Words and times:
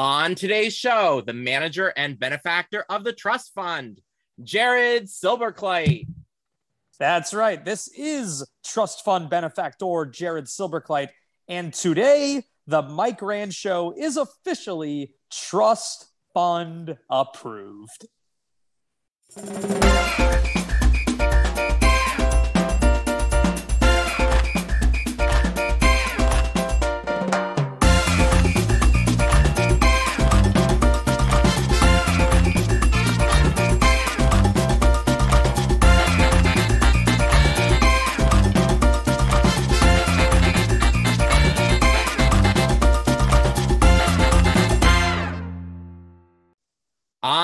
On 0.00 0.34
today's 0.34 0.72
show, 0.72 1.20
the 1.20 1.34
manager 1.34 1.92
and 1.94 2.18
benefactor 2.18 2.86
of 2.88 3.04
the 3.04 3.12
trust 3.12 3.52
fund, 3.52 4.00
Jared 4.42 5.08
Silberkleit. 5.08 6.06
That's 6.98 7.34
right. 7.34 7.62
This 7.62 7.86
is 7.88 8.42
trust 8.64 9.04
fund 9.04 9.28
benefactor 9.28 10.06
Jared 10.06 10.46
Silberkleit. 10.46 11.10
And 11.48 11.74
today, 11.74 12.44
the 12.66 12.80
Mike 12.80 13.20
Rand 13.20 13.52
Show 13.52 13.92
is 13.94 14.16
officially 14.16 15.12
trust 15.30 16.06
fund 16.32 16.96
approved. 17.10 18.06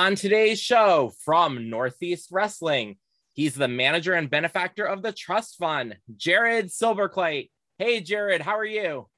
On 0.07 0.15
today's 0.15 0.61
show 0.61 1.13
from 1.25 1.69
Northeast 1.69 2.29
Wrestling, 2.31 2.99
he's 3.33 3.57
the 3.57 3.67
manager 3.67 4.13
and 4.13 4.31
benefactor 4.31 4.85
of 4.85 5.03
the 5.03 5.11
trust 5.11 5.59
fund, 5.59 5.97
Jared 6.17 6.67
Silberkleit. 6.67 7.51
Hey, 7.77 7.99
Jared, 7.99 8.41
how 8.41 8.57
are 8.57 8.65
you? 8.65 9.09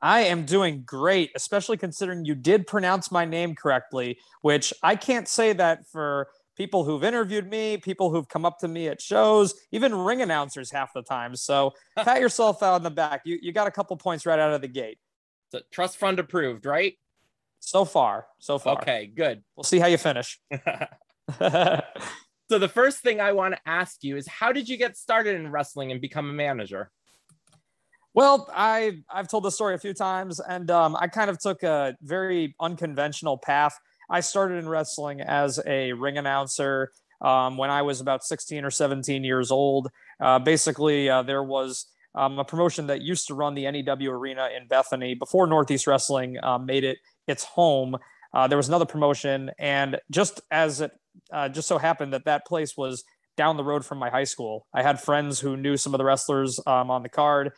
I 0.00 0.22
am 0.22 0.46
doing 0.46 0.82
great, 0.86 1.30
especially 1.36 1.76
considering 1.76 2.24
you 2.24 2.34
did 2.34 2.66
pronounce 2.66 3.12
my 3.12 3.26
name 3.26 3.54
correctly, 3.54 4.16
which 4.40 4.72
I 4.82 4.96
can't 4.96 5.28
say 5.28 5.52
that 5.52 5.86
for 5.92 6.28
people 6.56 6.86
who've 6.86 7.04
interviewed 7.04 7.50
me, 7.50 7.76
people 7.76 8.10
who've 8.10 8.26
come 8.26 8.46
up 8.46 8.60
to 8.60 8.68
me 8.68 8.88
at 8.88 9.02
shows, 9.02 9.52
even 9.72 9.94
ring 9.94 10.22
announcers 10.22 10.72
half 10.72 10.94
the 10.94 11.02
time. 11.02 11.36
So 11.36 11.72
pat 11.98 12.18
yourself 12.18 12.62
out 12.62 12.76
on 12.76 12.82
the 12.82 12.90
back. 12.90 13.20
You, 13.26 13.38
you 13.42 13.52
got 13.52 13.66
a 13.66 13.70
couple 13.70 13.94
points 13.98 14.24
right 14.24 14.38
out 14.38 14.54
of 14.54 14.62
the 14.62 14.68
gate. 14.68 14.96
So 15.52 15.60
trust 15.70 15.98
fund 15.98 16.18
approved, 16.18 16.64
right? 16.64 16.94
So 17.60 17.84
far, 17.84 18.26
so 18.38 18.58
far. 18.58 18.78
Okay, 18.78 19.12
good. 19.14 19.42
We'll 19.54 19.64
see 19.64 19.78
how 19.78 19.86
you 19.86 19.98
finish. 19.98 20.40
so 21.38 22.58
the 22.58 22.68
first 22.68 23.00
thing 23.00 23.20
I 23.20 23.32
want 23.32 23.54
to 23.54 23.60
ask 23.66 24.02
you 24.02 24.16
is 24.16 24.26
how 24.26 24.50
did 24.52 24.68
you 24.68 24.76
get 24.76 24.96
started 24.96 25.36
in 25.36 25.50
wrestling 25.50 25.92
and 25.92 26.00
become 26.00 26.28
a 26.28 26.32
manager? 26.32 26.90
Well, 28.12 28.50
I 28.52 29.02
I've 29.08 29.28
told 29.28 29.44
the 29.44 29.50
story 29.50 29.74
a 29.74 29.78
few 29.78 29.94
times, 29.94 30.40
and 30.40 30.70
um, 30.70 30.96
I 30.96 31.06
kind 31.06 31.30
of 31.30 31.38
took 31.38 31.62
a 31.62 31.96
very 32.02 32.56
unconventional 32.58 33.38
path. 33.38 33.78
I 34.08 34.20
started 34.20 34.56
in 34.56 34.68
wrestling 34.68 35.20
as 35.20 35.60
a 35.64 35.92
ring 35.92 36.18
announcer 36.18 36.90
um, 37.20 37.56
when 37.56 37.70
I 37.70 37.82
was 37.82 38.00
about 38.00 38.24
16 38.24 38.64
or 38.64 38.70
17 38.70 39.22
years 39.22 39.52
old. 39.52 39.90
Uh, 40.18 40.40
basically, 40.40 41.08
uh, 41.08 41.22
there 41.22 41.44
was 41.44 41.86
um, 42.16 42.38
a 42.38 42.44
promotion 42.44 42.88
that 42.88 43.02
used 43.02 43.28
to 43.28 43.34
run 43.34 43.54
the 43.54 43.70
NEW 43.70 44.10
Arena 44.10 44.48
in 44.56 44.66
Bethany 44.66 45.14
before 45.14 45.46
Northeast 45.46 45.86
Wrestling 45.86 46.36
uh, 46.42 46.58
made 46.58 46.82
it 46.82 46.98
its 47.26 47.44
home. 47.44 47.96
Uh, 48.32 48.46
there 48.46 48.56
was 48.56 48.68
another 48.68 48.86
promotion, 48.86 49.50
and 49.58 50.00
just 50.10 50.40
as 50.50 50.80
it 50.80 50.92
uh, 51.32 51.48
just 51.48 51.66
so 51.66 51.78
happened 51.78 52.12
that 52.12 52.24
that 52.24 52.46
place 52.46 52.76
was 52.76 53.04
down 53.36 53.56
the 53.56 53.64
road 53.64 53.84
from 53.84 53.98
my 53.98 54.10
high 54.10 54.24
school, 54.24 54.66
I 54.72 54.82
had 54.82 55.00
friends 55.00 55.40
who 55.40 55.56
knew 55.56 55.76
some 55.76 55.94
of 55.94 55.98
the 55.98 56.04
wrestlers 56.04 56.60
um, 56.66 56.90
on 56.90 57.02
the 57.02 57.08
card. 57.08 57.52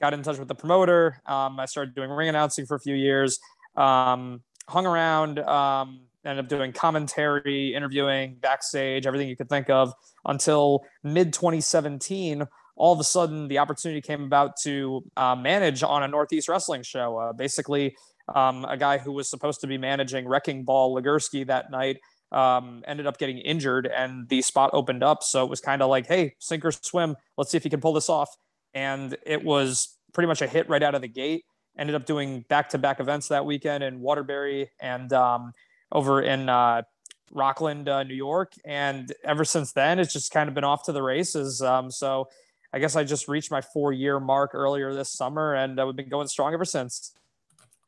Got 0.00 0.14
in 0.14 0.22
touch 0.22 0.38
with 0.38 0.48
the 0.48 0.54
promoter. 0.54 1.20
Um, 1.26 1.58
I 1.60 1.66
started 1.66 1.94
doing 1.94 2.10
ring 2.10 2.28
announcing 2.28 2.66
for 2.66 2.74
a 2.74 2.80
few 2.80 2.94
years. 2.94 3.38
Um, 3.76 4.42
hung 4.68 4.86
around. 4.86 5.38
Um, 5.38 6.06
ended 6.24 6.44
up 6.44 6.48
doing 6.48 6.72
commentary, 6.72 7.74
interviewing, 7.74 8.36
backstage, 8.40 9.06
everything 9.06 9.28
you 9.28 9.36
could 9.36 9.48
think 9.48 9.68
of 9.68 9.92
until 10.24 10.84
mid 11.02 11.34
2017 11.34 12.46
all 12.76 12.92
of 12.92 13.00
a 13.00 13.04
sudden 13.04 13.48
the 13.48 13.58
opportunity 13.58 14.00
came 14.00 14.24
about 14.24 14.56
to 14.62 15.04
uh, 15.16 15.34
manage 15.34 15.82
on 15.82 16.02
a 16.02 16.08
Northeast 16.08 16.48
Wrestling 16.48 16.82
show. 16.82 17.18
Uh, 17.18 17.32
basically, 17.32 17.96
um, 18.32 18.64
a 18.64 18.76
guy 18.76 18.98
who 18.98 19.12
was 19.12 19.28
supposed 19.28 19.60
to 19.60 19.66
be 19.66 19.78
managing 19.78 20.26
Wrecking 20.26 20.64
Ball 20.64 20.94
Legursky 20.94 21.46
that 21.46 21.70
night 21.70 21.98
um, 22.32 22.82
ended 22.86 23.06
up 23.06 23.18
getting 23.18 23.38
injured 23.38 23.86
and 23.86 24.28
the 24.28 24.42
spot 24.42 24.70
opened 24.72 25.02
up. 25.02 25.22
So 25.22 25.44
it 25.44 25.50
was 25.50 25.60
kind 25.60 25.82
of 25.82 25.88
like, 25.88 26.06
hey, 26.06 26.34
sink 26.38 26.64
or 26.64 26.72
swim. 26.72 27.16
Let's 27.36 27.50
see 27.50 27.56
if 27.56 27.62
he 27.62 27.70
can 27.70 27.80
pull 27.80 27.92
this 27.92 28.08
off. 28.08 28.34
And 28.72 29.16
it 29.24 29.44
was 29.44 29.96
pretty 30.12 30.26
much 30.26 30.42
a 30.42 30.46
hit 30.46 30.68
right 30.68 30.82
out 30.82 30.94
of 30.94 31.02
the 31.02 31.08
gate. 31.08 31.44
Ended 31.78 31.94
up 31.94 32.06
doing 32.06 32.44
back 32.48 32.70
to 32.70 32.78
back 32.78 33.00
events 33.00 33.28
that 33.28 33.44
weekend 33.44 33.84
in 33.84 34.00
Waterbury 34.00 34.70
and 34.80 35.12
um, 35.12 35.52
over 35.92 36.22
in 36.22 36.48
uh, 36.48 36.82
Rockland, 37.30 37.88
uh, 37.88 38.02
New 38.02 38.14
York. 38.14 38.52
And 38.64 39.12
ever 39.22 39.44
since 39.44 39.72
then, 39.72 39.98
it's 39.98 40.12
just 40.12 40.32
kind 40.32 40.48
of 40.48 40.54
been 40.54 40.64
off 40.64 40.84
to 40.84 40.92
the 40.92 41.02
races. 41.02 41.62
Um, 41.62 41.90
so 41.90 42.28
I 42.72 42.80
guess 42.80 42.96
I 42.96 43.04
just 43.04 43.28
reached 43.28 43.50
my 43.50 43.60
four 43.60 43.92
year 43.92 44.18
mark 44.18 44.52
earlier 44.54 44.92
this 44.92 45.12
summer 45.12 45.54
and 45.54 45.78
uh, 45.78 45.86
we've 45.86 45.94
been 45.94 46.08
going 46.08 46.26
strong 46.26 46.54
ever 46.54 46.64
since. 46.64 47.12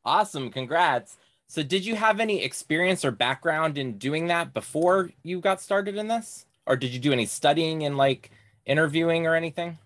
Awesome. 0.07 0.49
Congrats. 0.49 1.17
So, 1.47 1.63
did 1.63 1.85
you 1.85 1.95
have 1.95 2.21
any 2.21 2.41
experience 2.41 3.03
or 3.03 3.11
background 3.11 3.77
in 3.77 3.97
doing 3.97 4.27
that 4.27 4.53
before 4.53 5.11
you 5.21 5.41
got 5.41 5.59
started 5.59 5.97
in 5.97 6.07
this? 6.07 6.45
Or 6.65 6.77
did 6.77 6.91
you 6.91 6.99
do 6.99 7.11
any 7.11 7.25
studying 7.25 7.83
and 7.83 7.97
like 7.97 8.31
interviewing 8.65 9.27
or 9.27 9.35
anything? 9.35 9.77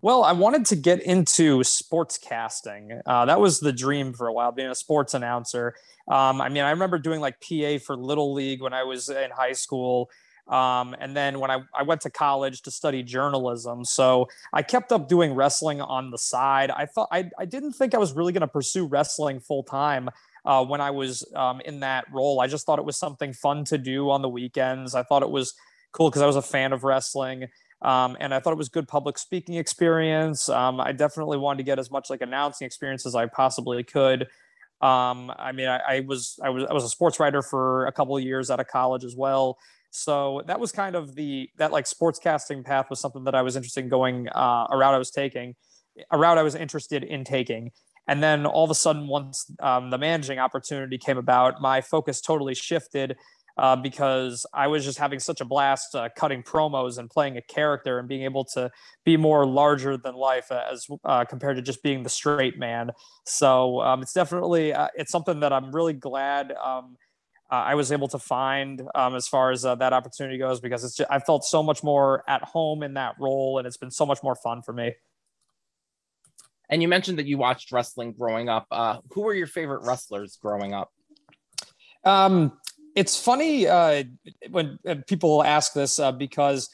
Well, 0.00 0.24
I 0.24 0.32
wanted 0.32 0.64
to 0.66 0.76
get 0.76 1.02
into 1.02 1.62
sports 1.64 2.16
casting. 2.16 3.00
Uh, 3.04 3.26
that 3.26 3.38
was 3.38 3.60
the 3.60 3.72
dream 3.72 4.14
for 4.14 4.26
a 4.26 4.32
while, 4.32 4.52
being 4.52 4.70
a 4.70 4.74
sports 4.74 5.12
announcer. 5.12 5.74
Um, 6.08 6.40
I 6.40 6.48
mean, 6.48 6.62
I 6.62 6.70
remember 6.70 6.98
doing 6.98 7.20
like 7.20 7.40
PA 7.40 7.76
for 7.84 7.94
Little 7.94 8.32
League 8.32 8.62
when 8.62 8.72
I 8.72 8.84
was 8.84 9.10
in 9.10 9.30
high 9.30 9.52
school. 9.52 10.08
Um, 10.48 10.94
and 11.00 11.16
then 11.16 11.40
when 11.40 11.50
I, 11.50 11.62
I 11.76 11.82
went 11.82 12.02
to 12.02 12.10
college 12.10 12.62
to 12.62 12.70
study 12.70 13.02
journalism, 13.02 13.84
so 13.84 14.28
I 14.52 14.62
kept 14.62 14.92
up 14.92 15.08
doing 15.08 15.34
wrestling 15.34 15.80
on 15.80 16.10
the 16.10 16.18
side. 16.18 16.70
I 16.70 16.86
thought 16.86 17.08
I, 17.10 17.30
I 17.38 17.44
didn't 17.44 17.72
think 17.72 17.94
I 17.94 17.98
was 17.98 18.12
really 18.12 18.32
going 18.32 18.42
to 18.42 18.48
pursue 18.48 18.86
wrestling 18.86 19.40
full 19.40 19.64
time 19.64 20.08
uh, 20.44 20.64
when 20.64 20.80
I 20.80 20.90
was 20.90 21.24
um, 21.34 21.60
in 21.62 21.80
that 21.80 22.04
role. 22.12 22.40
I 22.40 22.46
just 22.46 22.64
thought 22.64 22.78
it 22.78 22.84
was 22.84 22.96
something 22.96 23.32
fun 23.32 23.64
to 23.64 23.78
do 23.78 24.10
on 24.10 24.22
the 24.22 24.28
weekends. 24.28 24.94
I 24.94 25.02
thought 25.02 25.22
it 25.22 25.30
was 25.30 25.54
cool 25.92 26.10
because 26.10 26.22
I 26.22 26.26
was 26.26 26.36
a 26.36 26.42
fan 26.42 26.72
of 26.72 26.84
wrestling. 26.84 27.48
Um, 27.82 28.16
and 28.20 28.32
I 28.32 28.40
thought 28.40 28.52
it 28.52 28.58
was 28.58 28.68
good 28.68 28.88
public 28.88 29.18
speaking 29.18 29.56
experience. 29.56 30.48
Um, 30.48 30.80
I 30.80 30.92
definitely 30.92 31.38
wanted 31.38 31.58
to 31.58 31.62
get 31.64 31.78
as 31.78 31.90
much 31.90 32.08
like 32.08 32.22
announcing 32.22 32.64
experience 32.64 33.04
as 33.04 33.14
I 33.14 33.26
possibly 33.26 33.82
could. 33.82 34.22
Um, 34.80 35.32
I 35.38 35.52
mean, 35.52 35.68
I, 35.68 35.80
I, 35.88 36.00
was 36.00 36.38
I 36.42 36.50
was 36.50 36.64
I 36.64 36.72
was 36.72 36.84
a 36.84 36.88
sports 36.88 37.18
writer 37.18 37.42
for 37.42 37.86
a 37.86 37.92
couple 37.92 38.16
of 38.16 38.22
years 38.22 38.50
out 38.50 38.60
of 38.60 38.68
college 38.68 39.04
as 39.04 39.16
well. 39.16 39.58
So 39.96 40.42
that 40.46 40.60
was 40.60 40.72
kind 40.72 40.94
of 40.94 41.14
the 41.14 41.48
that 41.56 41.72
like 41.72 41.86
sportscasting 41.86 42.64
path 42.64 42.90
was 42.90 43.00
something 43.00 43.24
that 43.24 43.34
I 43.34 43.40
was 43.40 43.56
interested 43.56 43.82
in 43.84 43.88
going 43.88 44.28
uh, 44.28 44.66
a 44.70 44.76
route 44.76 44.94
I 44.94 44.98
was 44.98 45.10
taking, 45.10 45.54
a 46.10 46.18
route 46.18 46.36
I 46.36 46.42
was 46.42 46.54
interested 46.54 47.02
in 47.02 47.24
taking. 47.24 47.70
And 48.06 48.22
then 48.22 48.44
all 48.44 48.62
of 48.62 48.70
a 48.70 48.74
sudden, 48.74 49.08
once 49.08 49.50
um, 49.58 49.88
the 49.90 49.96
managing 49.96 50.38
opportunity 50.38 50.98
came 50.98 51.16
about, 51.16 51.62
my 51.62 51.80
focus 51.80 52.20
totally 52.20 52.54
shifted 52.54 53.16
uh, 53.56 53.74
because 53.74 54.44
I 54.52 54.66
was 54.66 54.84
just 54.84 54.98
having 54.98 55.18
such 55.18 55.40
a 55.40 55.46
blast 55.46 55.94
uh, 55.94 56.10
cutting 56.14 56.42
promos 56.42 56.98
and 56.98 57.08
playing 57.08 57.38
a 57.38 57.42
character 57.42 57.98
and 57.98 58.06
being 58.06 58.22
able 58.22 58.44
to 58.52 58.70
be 59.04 59.16
more 59.16 59.46
larger 59.46 59.96
than 59.96 60.14
life 60.14 60.52
as 60.52 60.86
uh, 61.06 61.24
compared 61.24 61.56
to 61.56 61.62
just 61.62 61.82
being 61.82 62.02
the 62.02 62.10
straight 62.10 62.58
man. 62.58 62.90
So 63.24 63.80
um, 63.80 64.02
it's 64.02 64.12
definitely 64.12 64.74
uh, 64.74 64.88
it's 64.94 65.10
something 65.10 65.40
that 65.40 65.54
I'm 65.54 65.72
really 65.72 65.94
glad 65.94 66.52
um, 66.52 66.96
uh, 67.50 67.54
I 67.54 67.74
was 67.76 67.92
able 67.92 68.08
to 68.08 68.18
find 68.18 68.82
um, 68.94 69.14
as 69.14 69.28
far 69.28 69.52
as 69.52 69.64
uh, 69.64 69.76
that 69.76 69.92
opportunity 69.92 70.36
goes 70.36 70.60
because 70.60 70.82
it's 70.82 70.96
just, 70.96 71.10
I 71.10 71.20
felt 71.20 71.44
so 71.44 71.62
much 71.62 71.84
more 71.84 72.24
at 72.28 72.42
home 72.42 72.82
in 72.82 72.94
that 72.94 73.14
role 73.20 73.58
and 73.58 73.66
it's 73.66 73.76
been 73.76 73.90
so 73.90 74.04
much 74.04 74.22
more 74.22 74.34
fun 74.34 74.62
for 74.62 74.72
me. 74.72 74.94
And 76.68 76.82
you 76.82 76.88
mentioned 76.88 77.18
that 77.18 77.26
you 77.26 77.38
watched 77.38 77.70
wrestling 77.70 78.12
growing 78.12 78.48
up. 78.48 78.66
Uh, 78.72 78.98
who 79.12 79.22
were 79.22 79.34
your 79.34 79.46
favorite 79.46 79.86
wrestlers 79.86 80.36
growing 80.42 80.74
up? 80.74 80.90
Um, 82.02 82.58
it's 82.96 83.20
funny 83.20 83.68
uh, 83.68 84.02
when 84.50 84.78
uh, 84.86 84.96
people 85.06 85.44
ask 85.44 85.72
this 85.72 86.00
uh, 86.00 86.10
because 86.10 86.68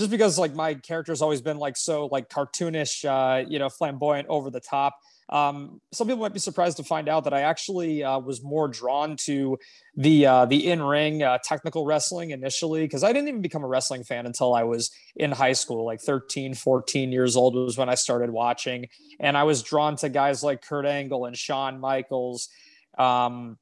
just 0.00 0.10
because 0.10 0.38
like 0.38 0.54
my 0.54 0.74
character 0.74 1.12
has 1.12 1.22
always 1.22 1.40
been 1.40 1.58
like 1.58 1.76
so 1.76 2.06
like 2.06 2.28
cartoonish, 2.28 3.48
you 3.48 3.60
know, 3.60 3.68
flamboyant, 3.68 4.26
over 4.28 4.50
the 4.50 4.60
top 4.60 4.96
um, 5.28 5.80
some 5.92 6.06
people 6.06 6.22
might 6.22 6.32
be 6.32 6.38
surprised 6.38 6.76
to 6.76 6.84
find 6.84 7.08
out 7.08 7.24
that 7.24 7.34
I 7.34 7.40
actually 7.40 8.04
uh, 8.04 8.18
was 8.18 8.44
more 8.44 8.68
drawn 8.68 9.16
to 9.24 9.58
the 9.96 10.26
uh, 10.26 10.44
the 10.46 10.70
in 10.70 10.82
ring 10.82 11.22
uh, 11.22 11.38
technical 11.42 11.84
wrestling 11.84 12.30
initially 12.30 12.82
because 12.82 13.02
I 13.02 13.12
didn't 13.12 13.28
even 13.28 13.42
become 13.42 13.64
a 13.64 13.66
wrestling 13.66 14.04
fan 14.04 14.26
until 14.26 14.54
I 14.54 14.62
was 14.62 14.90
in 15.16 15.32
high 15.32 15.54
school, 15.54 15.84
like 15.84 16.00
13, 16.00 16.54
14 16.54 17.10
years 17.10 17.36
old 17.36 17.54
was 17.54 17.76
when 17.76 17.88
I 17.88 17.96
started 17.96 18.30
watching, 18.30 18.88
and 19.18 19.36
I 19.36 19.42
was 19.42 19.62
drawn 19.62 19.96
to 19.96 20.08
guys 20.08 20.44
like 20.44 20.62
Kurt 20.62 20.86
Angle 20.86 21.24
and 21.24 21.36
Shawn 21.36 21.80
Michaels. 21.80 22.48
Um, 22.96 23.58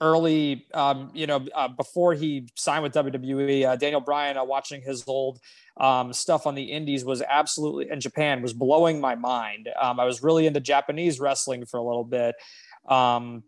early, 0.00 0.66
um, 0.74 1.10
you 1.14 1.26
know, 1.26 1.44
uh, 1.54 1.68
before 1.68 2.14
he 2.14 2.48
signed 2.54 2.82
with 2.82 2.92
WWE, 2.92 3.66
uh, 3.66 3.76
Daniel 3.76 4.00
Bryan, 4.00 4.36
uh, 4.36 4.44
watching 4.44 4.80
his 4.82 5.04
old 5.06 5.40
um, 5.78 6.12
stuff 6.12 6.46
on 6.46 6.54
the 6.54 6.64
indies 6.64 7.04
was 7.04 7.22
absolutely 7.22 7.90
in 7.90 8.00
Japan 8.00 8.42
was 8.42 8.52
blowing 8.52 9.00
my 9.00 9.14
mind. 9.14 9.68
Um, 9.80 9.98
I 10.00 10.04
was 10.04 10.22
really 10.22 10.46
into 10.46 10.60
Japanese 10.60 11.20
wrestling 11.20 11.66
for 11.66 11.78
a 11.78 11.82
little 11.82 12.04
bit. 12.04 12.34
Um, 12.88 13.44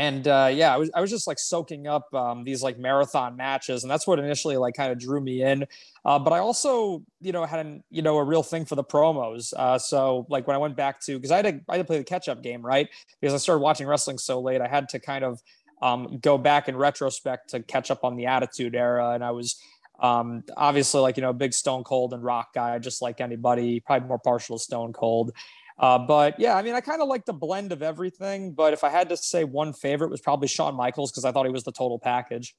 and 0.00 0.26
uh, 0.28 0.50
yeah, 0.50 0.72
I 0.72 0.78
was 0.78 0.90
I 0.94 1.02
was 1.02 1.10
just 1.10 1.26
like 1.26 1.38
soaking 1.38 1.86
up 1.86 2.12
um, 2.14 2.42
these 2.42 2.62
like 2.62 2.78
marathon 2.78 3.36
matches, 3.36 3.84
and 3.84 3.90
that's 3.90 4.06
what 4.06 4.18
initially 4.18 4.56
like 4.56 4.72
kind 4.74 4.90
of 4.90 4.98
drew 4.98 5.20
me 5.20 5.42
in. 5.42 5.66
Uh, 6.06 6.18
but 6.18 6.32
I 6.32 6.38
also, 6.38 7.02
you 7.20 7.32
know, 7.32 7.44
had 7.44 7.66
an, 7.66 7.84
you 7.90 8.00
know 8.00 8.16
a 8.16 8.24
real 8.24 8.42
thing 8.42 8.64
for 8.64 8.76
the 8.76 8.84
promos. 8.84 9.52
Uh, 9.52 9.78
so 9.78 10.26
like 10.30 10.46
when 10.46 10.56
I 10.56 10.58
went 10.58 10.74
back 10.74 11.02
to 11.02 11.18
because 11.18 11.30
I 11.30 11.36
had 11.36 11.44
to 11.44 11.60
I 11.68 11.76
had 11.76 11.82
to 11.82 11.84
play 11.84 11.98
the 11.98 12.04
catch 12.04 12.30
up 12.30 12.42
game, 12.42 12.64
right? 12.64 12.88
Because 13.20 13.34
I 13.34 13.36
started 13.36 13.60
watching 13.60 13.86
wrestling 13.86 14.16
so 14.16 14.40
late, 14.40 14.62
I 14.62 14.68
had 14.68 14.88
to 14.88 15.00
kind 15.00 15.22
of 15.22 15.42
um, 15.82 16.18
go 16.20 16.38
back 16.38 16.68
in 16.68 16.76
retrospect 16.76 17.50
to 17.50 17.60
catch 17.60 17.90
up 17.90 18.04
on 18.04 18.16
the 18.16 18.26
Attitude 18.26 18.74
Era, 18.74 19.10
and 19.10 19.24
I 19.24 19.30
was 19.30 19.60
um, 20.00 20.44
obviously 20.56 21.00
like 21.00 21.16
you 21.16 21.22
know 21.22 21.30
a 21.30 21.34
big 21.34 21.52
Stone 21.52 21.84
Cold 21.84 22.14
and 22.14 22.22
Rock 22.22 22.54
guy, 22.54 22.78
just 22.78 23.02
like 23.02 23.20
anybody, 23.20 23.80
probably 23.80 24.08
more 24.08 24.18
partial 24.18 24.58
to 24.58 24.62
Stone 24.62 24.92
Cold. 24.92 25.32
Uh, 25.78 25.98
but 25.98 26.38
yeah, 26.38 26.54
I 26.54 26.62
mean, 26.62 26.74
I 26.74 26.80
kind 26.80 27.00
of 27.00 27.08
like 27.08 27.24
the 27.24 27.32
blend 27.32 27.72
of 27.72 27.82
everything. 27.82 28.52
But 28.52 28.74
if 28.74 28.84
I 28.84 28.90
had 28.90 29.08
to 29.08 29.16
say 29.16 29.44
one 29.44 29.72
favorite, 29.72 30.10
was 30.10 30.20
probably 30.20 30.48
Shawn 30.48 30.74
Michaels 30.74 31.10
because 31.10 31.24
I 31.24 31.32
thought 31.32 31.46
he 31.46 31.52
was 31.52 31.64
the 31.64 31.72
total 31.72 31.98
package. 31.98 32.54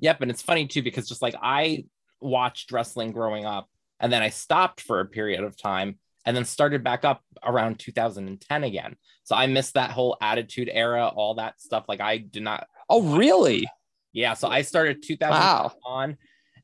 Yep, 0.00 0.20
and 0.20 0.30
it's 0.30 0.42
funny 0.42 0.66
too 0.66 0.82
because 0.82 1.08
just 1.08 1.22
like 1.22 1.34
I 1.40 1.86
watched 2.20 2.70
wrestling 2.70 3.12
growing 3.12 3.46
up, 3.46 3.68
and 3.98 4.12
then 4.12 4.22
I 4.22 4.28
stopped 4.28 4.80
for 4.80 5.00
a 5.00 5.06
period 5.06 5.42
of 5.42 5.56
time, 5.56 5.98
and 6.28 6.36
then 6.36 6.44
started 6.44 6.84
back 6.84 7.06
up 7.06 7.22
around 7.42 7.78
2010 7.78 8.62
again. 8.64 8.96
So 9.24 9.34
I 9.34 9.46
missed 9.46 9.72
that 9.74 9.90
whole 9.90 10.14
Attitude 10.20 10.68
Era, 10.70 11.08
all 11.08 11.36
that 11.36 11.58
stuff. 11.58 11.86
Like 11.88 12.02
I 12.02 12.18
did 12.18 12.42
not. 12.42 12.66
Oh, 12.86 13.16
really? 13.16 13.66
Yeah. 14.12 14.34
So 14.34 14.46
I 14.46 14.60
started 14.60 15.02
2000 15.02 15.32
wow. 15.32 15.72
on, 15.86 16.18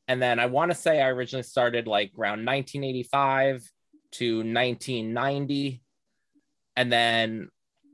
and 0.06 0.20
then 0.20 0.38
I 0.38 0.46
want 0.46 0.70
to 0.70 0.76
say 0.76 1.00
I 1.00 1.08
originally 1.08 1.44
started 1.44 1.86
like 1.86 2.12
around 2.18 2.44
1985 2.44 3.66
to 4.12 4.36
1990 4.36 5.80
and 6.76 6.92
then 6.92 7.48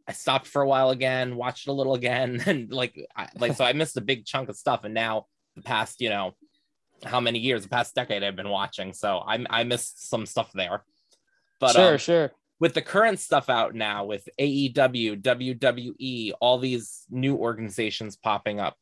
I 0.08 0.12
stopped 0.12 0.48
for 0.48 0.62
a 0.62 0.66
while 0.66 0.90
again, 0.90 1.36
watched 1.36 1.68
a 1.68 1.72
little 1.72 1.94
again, 1.94 2.42
and 2.46 2.72
like, 2.72 2.98
I, 3.16 3.28
like 3.38 3.54
so 3.54 3.64
I 3.64 3.74
missed 3.74 3.96
a 3.96 4.00
big 4.00 4.26
chunk 4.26 4.48
of 4.48 4.56
stuff. 4.56 4.82
And 4.82 4.92
now 4.92 5.26
the 5.54 5.62
past, 5.62 6.00
you 6.00 6.08
know, 6.08 6.32
how 7.04 7.20
many 7.20 7.38
years, 7.38 7.62
the 7.62 7.68
past 7.68 7.94
decade, 7.94 8.24
I've 8.24 8.34
been 8.34 8.48
watching, 8.48 8.92
so 8.92 9.18
I 9.18 9.46
I 9.48 9.62
missed 9.62 10.08
some 10.10 10.26
stuff 10.26 10.50
there. 10.52 10.82
But 11.60 11.72
sure, 11.72 11.92
um, 11.92 11.98
sure. 11.98 12.32
With 12.58 12.74
the 12.74 12.82
current 12.82 13.20
stuff 13.20 13.48
out 13.48 13.74
now, 13.74 14.04
with 14.04 14.28
AEW, 14.38 15.22
WWE, 15.22 16.32
all 16.40 16.58
these 16.58 17.04
new 17.10 17.36
organizations 17.36 18.16
popping 18.16 18.58
up, 18.58 18.76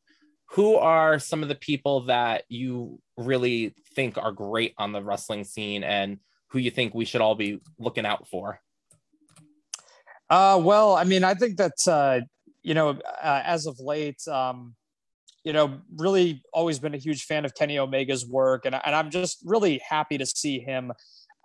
who 0.51 0.75
are 0.75 1.19
some 1.19 1.43
of 1.43 1.49
the 1.49 1.55
people 1.55 2.01
that 2.05 2.43
you 2.49 2.99
really 3.17 3.75
think 3.93 4.17
are 4.17 4.31
great 4.31 4.73
on 4.77 4.91
the 4.91 5.03
wrestling 5.03 5.43
scene 5.43 5.83
and 5.83 6.19
who 6.47 6.59
you 6.59 6.71
think 6.71 6.93
we 6.93 7.05
should 7.05 7.21
all 7.21 7.35
be 7.35 7.61
looking 7.77 8.05
out 8.05 8.27
for? 8.27 8.59
Uh, 10.29 10.59
well, 10.61 10.95
I 10.95 11.03
mean, 11.03 11.23
I 11.23 11.33
think 11.33 11.57
that 11.57 11.87
uh, 11.87 12.21
you 12.63 12.73
know, 12.73 12.89
uh, 12.89 13.41
as 13.45 13.65
of 13.65 13.79
late, 13.79 14.27
um, 14.27 14.75
you 15.43 15.53
know, 15.53 15.79
really 15.95 16.41
always 16.53 16.79
been 16.79 16.93
a 16.93 16.97
huge 16.97 17.23
fan 17.23 17.45
of 17.45 17.55
Kenny 17.55 17.77
Omega's 17.77 18.25
work, 18.25 18.65
and, 18.65 18.75
and 18.75 18.95
I'm 18.95 19.09
just 19.09 19.39
really 19.45 19.81
happy 19.87 20.17
to 20.17 20.25
see 20.25 20.59
him 20.59 20.91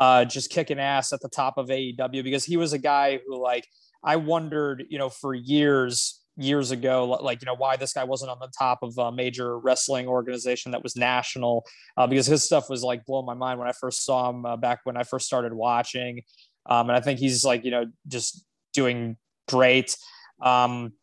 uh, 0.01 0.25
just 0.25 0.51
kicking 0.51 0.79
ass 0.79 1.13
at 1.13 1.21
the 1.21 1.29
top 1.29 1.59
of 1.59 1.69
AEW 1.69 2.25
because 2.25 2.45
he 2.45 2.57
was 2.57 2.73
a 2.73 2.79
guy 2.79 3.21
who, 3.27 3.41
like, 3.41 3.67
I 4.03 4.17
wondered, 4.17 4.85
you 4.89 4.99
know, 4.99 5.09
for 5.09 5.35
years 5.35 6.21
years 6.37 6.71
ago, 6.73 7.07
like, 7.23 7.41
you 7.41 7.47
know, 7.47 7.55
why 7.55 7.77
this 7.77 7.93
guy 7.93 8.05
wasn't 8.05 8.31
on 8.31 8.39
the 8.41 8.51
top 8.59 8.81
of 8.83 8.97
a 8.99 9.13
major 9.13 9.59
wrestling 9.59 10.09
organization 10.09 10.73
that 10.73 10.83
was 10.83 10.97
national, 10.97 11.65
uh, 11.97 12.07
because 12.07 12.27
his 12.27 12.43
stuff 12.43 12.69
was 12.69 12.83
like 12.83 13.05
blowing 13.05 13.27
my 13.27 13.35
mind 13.35 13.59
when 13.59 13.69
I 13.69 13.73
first 13.73 14.05
saw 14.05 14.31
him 14.31 14.45
uh, 14.45 14.57
back 14.57 14.81
when 14.85 14.97
I 14.97 15.05
first 15.05 15.27
started 15.27 15.55
watching. 15.55 16.23
Um, 16.67 16.89
and 16.89 16.97
I 16.97 17.01
think 17.01 17.19
he's 17.21 17.45
like, 17.45 17.65
you 17.65 17.71
know, 17.71 17.87
just 18.09 18.45
doing 18.73 19.17
great. 19.49 19.97
Um, 20.43 20.95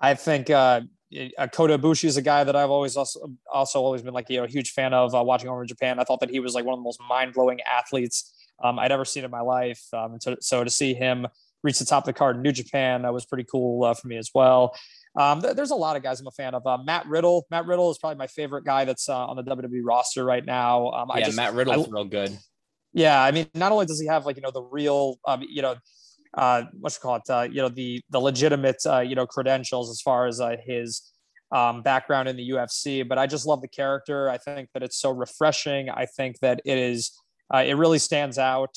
I 0.00 0.14
think 0.14 0.50
uh, 0.50 0.82
uh, 1.38 1.46
Kota 1.48 1.78
Ibushi 1.78 2.04
is 2.04 2.16
a 2.16 2.22
guy 2.22 2.44
that 2.44 2.54
I've 2.56 2.70
always 2.70 2.96
also, 2.96 3.32
also 3.52 3.82
always 3.82 4.02
been 4.02 4.14
like, 4.14 4.28
you 4.28 4.38
know, 4.38 4.44
a 4.44 4.48
huge 4.48 4.72
fan 4.72 4.92
of 4.92 5.14
uh, 5.14 5.22
watching 5.22 5.48
over 5.48 5.62
in 5.62 5.68
Japan. 5.68 5.98
I 5.98 6.04
thought 6.04 6.20
that 6.20 6.30
he 6.30 6.40
was 6.40 6.54
like 6.54 6.64
one 6.64 6.74
of 6.74 6.78
the 6.78 6.84
most 6.84 7.00
mind 7.08 7.32
blowing 7.32 7.60
athletes 7.62 8.32
um, 8.62 8.78
I'd 8.78 8.92
ever 8.92 9.04
seen 9.04 9.24
in 9.24 9.30
my 9.30 9.40
life. 9.40 9.82
Um, 9.92 10.18
so, 10.20 10.36
so 10.40 10.64
to 10.64 10.70
see 10.70 10.94
him 10.94 11.26
reach 11.62 11.78
the 11.78 11.84
top 11.84 12.04
of 12.04 12.06
the 12.06 12.12
card 12.12 12.36
in 12.36 12.42
New 12.42 12.52
Japan. 12.52 13.02
That 13.02 13.12
was 13.12 13.24
pretty 13.24 13.44
cool 13.44 13.84
uh, 13.84 13.94
for 13.94 14.08
me 14.08 14.16
as 14.16 14.30
well. 14.34 14.76
Um, 15.18 15.42
th- 15.42 15.56
there's 15.56 15.70
a 15.70 15.76
lot 15.76 15.96
of 15.96 16.02
guys 16.02 16.20
I'm 16.20 16.26
a 16.26 16.30
fan 16.30 16.54
of. 16.54 16.66
Uh, 16.66 16.78
Matt 16.78 17.06
Riddle. 17.06 17.46
Matt 17.50 17.66
Riddle 17.66 17.90
is 17.90 17.98
probably 17.98 18.18
my 18.18 18.26
favorite 18.26 18.64
guy 18.64 18.84
that's 18.84 19.08
uh, 19.08 19.26
on 19.26 19.36
the 19.36 19.42
WWE 19.42 19.80
roster 19.82 20.24
right 20.24 20.44
now. 20.44 20.90
Um, 20.90 21.08
yeah, 21.10 21.14
I 21.14 21.22
just, 21.22 21.36
Matt 21.36 21.54
Riddle's 21.54 21.88
I, 21.88 21.90
real 21.90 22.04
good. 22.04 22.36
Yeah, 22.92 23.20
I 23.22 23.32
mean, 23.32 23.48
not 23.54 23.72
only 23.72 23.86
does 23.86 24.00
he 24.00 24.06
have 24.06 24.26
like 24.26 24.36
you 24.36 24.42
know 24.42 24.50
the 24.50 24.62
real, 24.62 25.18
um, 25.26 25.42
you 25.48 25.62
know, 25.62 25.76
uh, 26.34 26.64
what 26.78 26.92
you 26.94 27.00
call 27.00 27.16
it, 27.16 27.30
uh, 27.30 27.48
you 27.50 27.62
know, 27.62 27.68
the 27.68 28.00
the 28.10 28.20
legitimate, 28.20 28.76
uh, 28.86 29.00
you 29.00 29.14
know, 29.14 29.26
credentials 29.26 29.90
as 29.90 30.00
far 30.00 30.26
as 30.26 30.40
uh, 30.40 30.56
his 30.64 31.12
um, 31.50 31.82
background 31.82 32.28
in 32.28 32.36
the 32.36 32.50
UFC, 32.50 33.06
but 33.06 33.18
I 33.18 33.26
just 33.26 33.46
love 33.46 33.62
the 33.62 33.68
character. 33.68 34.28
I 34.28 34.38
think 34.38 34.68
that 34.74 34.82
it's 34.82 34.98
so 34.98 35.10
refreshing. 35.10 35.88
I 35.88 36.06
think 36.06 36.38
that 36.40 36.60
it 36.64 36.76
is, 36.76 37.12
uh, 37.52 37.64
it 37.66 37.74
really 37.74 37.98
stands 37.98 38.38
out 38.38 38.76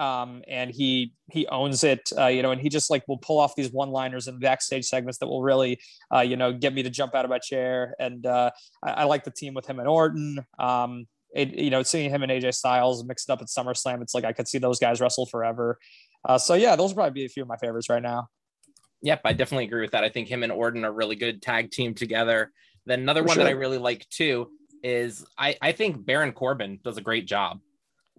um, 0.00 0.42
and 0.48 0.70
he 0.70 1.12
he 1.30 1.46
owns 1.48 1.84
it, 1.84 2.10
uh, 2.16 2.26
you 2.26 2.42
know, 2.42 2.52
and 2.52 2.60
he 2.60 2.70
just 2.70 2.90
like 2.90 3.06
will 3.06 3.18
pull 3.18 3.38
off 3.38 3.54
these 3.54 3.70
one-liners 3.70 4.28
and 4.28 4.40
backstage 4.40 4.86
segments 4.86 5.18
that 5.18 5.26
will 5.26 5.42
really, 5.42 5.78
uh, 6.14 6.20
you 6.20 6.36
know, 6.36 6.54
get 6.54 6.72
me 6.72 6.82
to 6.82 6.90
jump 6.90 7.14
out 7.14 7.26
of 7.26 7.30
my 7.30 7.38
chair. 7.38 7.94
And 8.00 8.24
uh, 8.24 8.50
I, 8.82 8.90
I, 8.90 9.04
like 9.04 9.24
the 9.24 9.30
team 9.30 9.52
with 9.52 9.66
him 9.66 9.78
and 9.78 9.86
Orton. 9.86 10.44
Um, 10.58 11.06
it, 11.34 11.50
you 11.50 11.70
know, 11.70 11.82
seeing 11.82 12.10
him 12.10 12.22
and 12.22 12.32
AJ 12.32 12.54
Styles 12.54 13.04
mixed 13.04 13.28
up 13.28 13.42
at 13.42 13.48
SummerSlam, 13.48 14.00
it's 14.00 14.14
like 14.14 14.24
I 14.24 14.32
could 14.32 14.48
see 14.48 14.58
those 14.58 14.78
guys 14.78 15.00
wrestle 15.00 15.26
forever. 15.26 15.78
Uh, 16.24 16.38
so 16.38 16.54
yeah, 16.54 16.76
those 16.76 16.90
would 16.90 16.96
probably 16.96 17.12
be 17.12 17.24
a 17.24 17.28
few 17.28 17.42
of 17.42 17.48
my 17.48 17.56
favorites 17.56 17.88
right 17.88 18.02
now. 18.02 18.28
Yep, 19.02 19.22
I 19.24 19.32
definitely 19.32 19.64
agree 19.64 19.80
with 19.80 19.92
that. 19.92 20.04
I 20.04 20.10
think 20.10 20.28
him 20.28 20.42
and 20.42 20.52
Orton 20.52 20.84
are 20.84 20.92
really 20.92 21.16
good 21.16 21.40
tag 21.40 21.70
team 21.70 21.94
together. 21.94 22.52
Then 22.86 23.00
another 23.00 23.22
For 23.22 23.28
one 23.28 23.34
sure. 23.36 23.44
that 23.44 23.50
I 23.50 23.54
really 23.54 23.78
like 23.78 24.06
too 24.10 24.50
is 24.82 25.24
I, 25.38 25.56
I 25.60 25.72
think 25.72 26.04
Baron 26.04 26.32
Corbin 26.32 26.80
does 26.82 26.98
a 26.98 27.02
great 27.02 27.26
job 27.26 27.60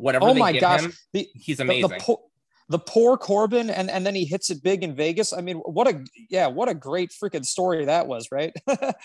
whatever. 0.01 0.25
Oh 0.25 0.33
my 0.33 0.57
gosh, 0.57 0.81
him, 0.81 0.93
the, 1.13 1.27
he's 1.35 1.59
amazing. 1.59 1.89
The, 1.89 1.95
the, 1.95 2.03
po- 2.03 2.23
the, 2.69 2.79
poor 2.79 3.17
Corbin, 3.17 3.69
and 3.69 3.89
and 3.89 4.05
then 4.05 4.15
he 4.15 4.25
hits 4.25 4.49
it 4.49 4.63
big 4.63 4.83
in 4.83 4.95
Vegas. 4.95 5.31
I 5.33 5.41
mean, 5.41 5.57
what 5.57 5.87
a 5.87 6.03
yeah, 6.29 6.47
what 6.47 6.69
a 6.69 6.73
great 6.73 7.11
freaking 7.11 7.45
story 7.45 7.85
that 7.85 8.07
was, 8.07 8.29
right? 8.31 8.53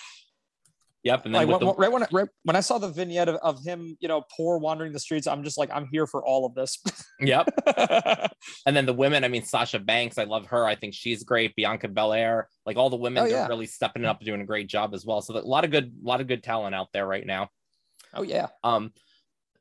Yep. 1.07 1.27
And 1.27 1.35
then 1.37 1.47
like, 1.49 1.61
the- 1.61 1.75
right 1.75 1.93
when 1.93 2.03
I, 2.03 2.07
right 2.11 2.29
when 2.43 2.57
I 2.57 2.61
saw 2.61 2.79
the 2.79 2.89
vignette 2.89 3.29
of, 3.29 3.37
of 3.37 3.65
him, 3.65 3.97
you 4.01 4.09
know, 4.09 4.25
poor 4.37 4.59
wandering 4.59 4.93
the 4.93 4.99
streets, 4.99 5.29
I'm 5.29 5.45
just 5.45 5.57
like, 5.57 5.71
I'm 5.73 5.87
here 5.93 6.05
for 6.05 6.27
all 6.27 6.45
of 6.45 6.55
this. 6.57 6.83
yep. 7.21 7.47
and 8.67 8.77
then 8.77 8.87
the 8.87 8.93
women, 8.93 9.23
I 9.23 9.29
mean, 9.29 9.45
Sasha 9.45 9.79
Banks, 9.79 10.19
I 10.19 10.25
love 10.25 10.47
her. 10.47 10.67
I 10.67 10.75
think 10.75 10.95
she's 10.95 11.23
great. 11.23 11.55
Bianca 11.55 11.87
Belair, 11.87 12.49
like 12.67 12.77
all 12.77 12.91
the 12.91 12.97
women, 12.97 13.23
oh, 13.23 13.27
yeah. 13.27 13.47
are 13.47 13.49
really 13.49 13.67
stepping 13.67 14.05
up, 14.05 14.19
doing 14.19 14.41
a 14.41 14.45
great 14.45 14.67
job 14.67 14.95
as 14.95 15.07
well. 15.07 15.21
So 15.21 15.39
a 15.39 15.41
lot 15.43 15.65
of 15.65 15.71
good, 15.71 15.93
a 16.03 16.07
lot 16.09 16.21
of 16.21 16.27
good 16.27 16.43
talent 16.43 16.75
out 16.75 16.89
there 16.93 17.07
right 17.07 17.25
now. 17.25 17.51
Oh 18.13 18.23
yeah. 18.23 18.49
Um, 18.65 18.93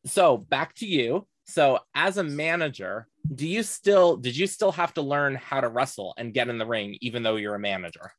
so 0.08 0.38
back 0.38 0.74
to 0.76 0.88
you. 0.88 1.28
So 1.46 1.78
as 1.94 2.18
a 2.18 2.24
manager, 2.24 3.08
do 3.32 3.48
you 3.48 3.62
still 3.62 4.18
did 4.18 4.36
you 4.36 4.48
still 4.48 4.72
have 4.72 4.96
to 4.96 5.04
learn 5.04 5.36
how 5.36 5.62
to 5.62 5.68
wrestle 5.68 6.16
and 6.18 6.34
get 6.34 6.50
in 6.50 6.58
the 6.58 6.66
ring 6.66 6.98
even 7.02 7.22
though 7.22 7.36
you're 7.36 7.54
a 7.54 7.60
manager? 7.60 8.12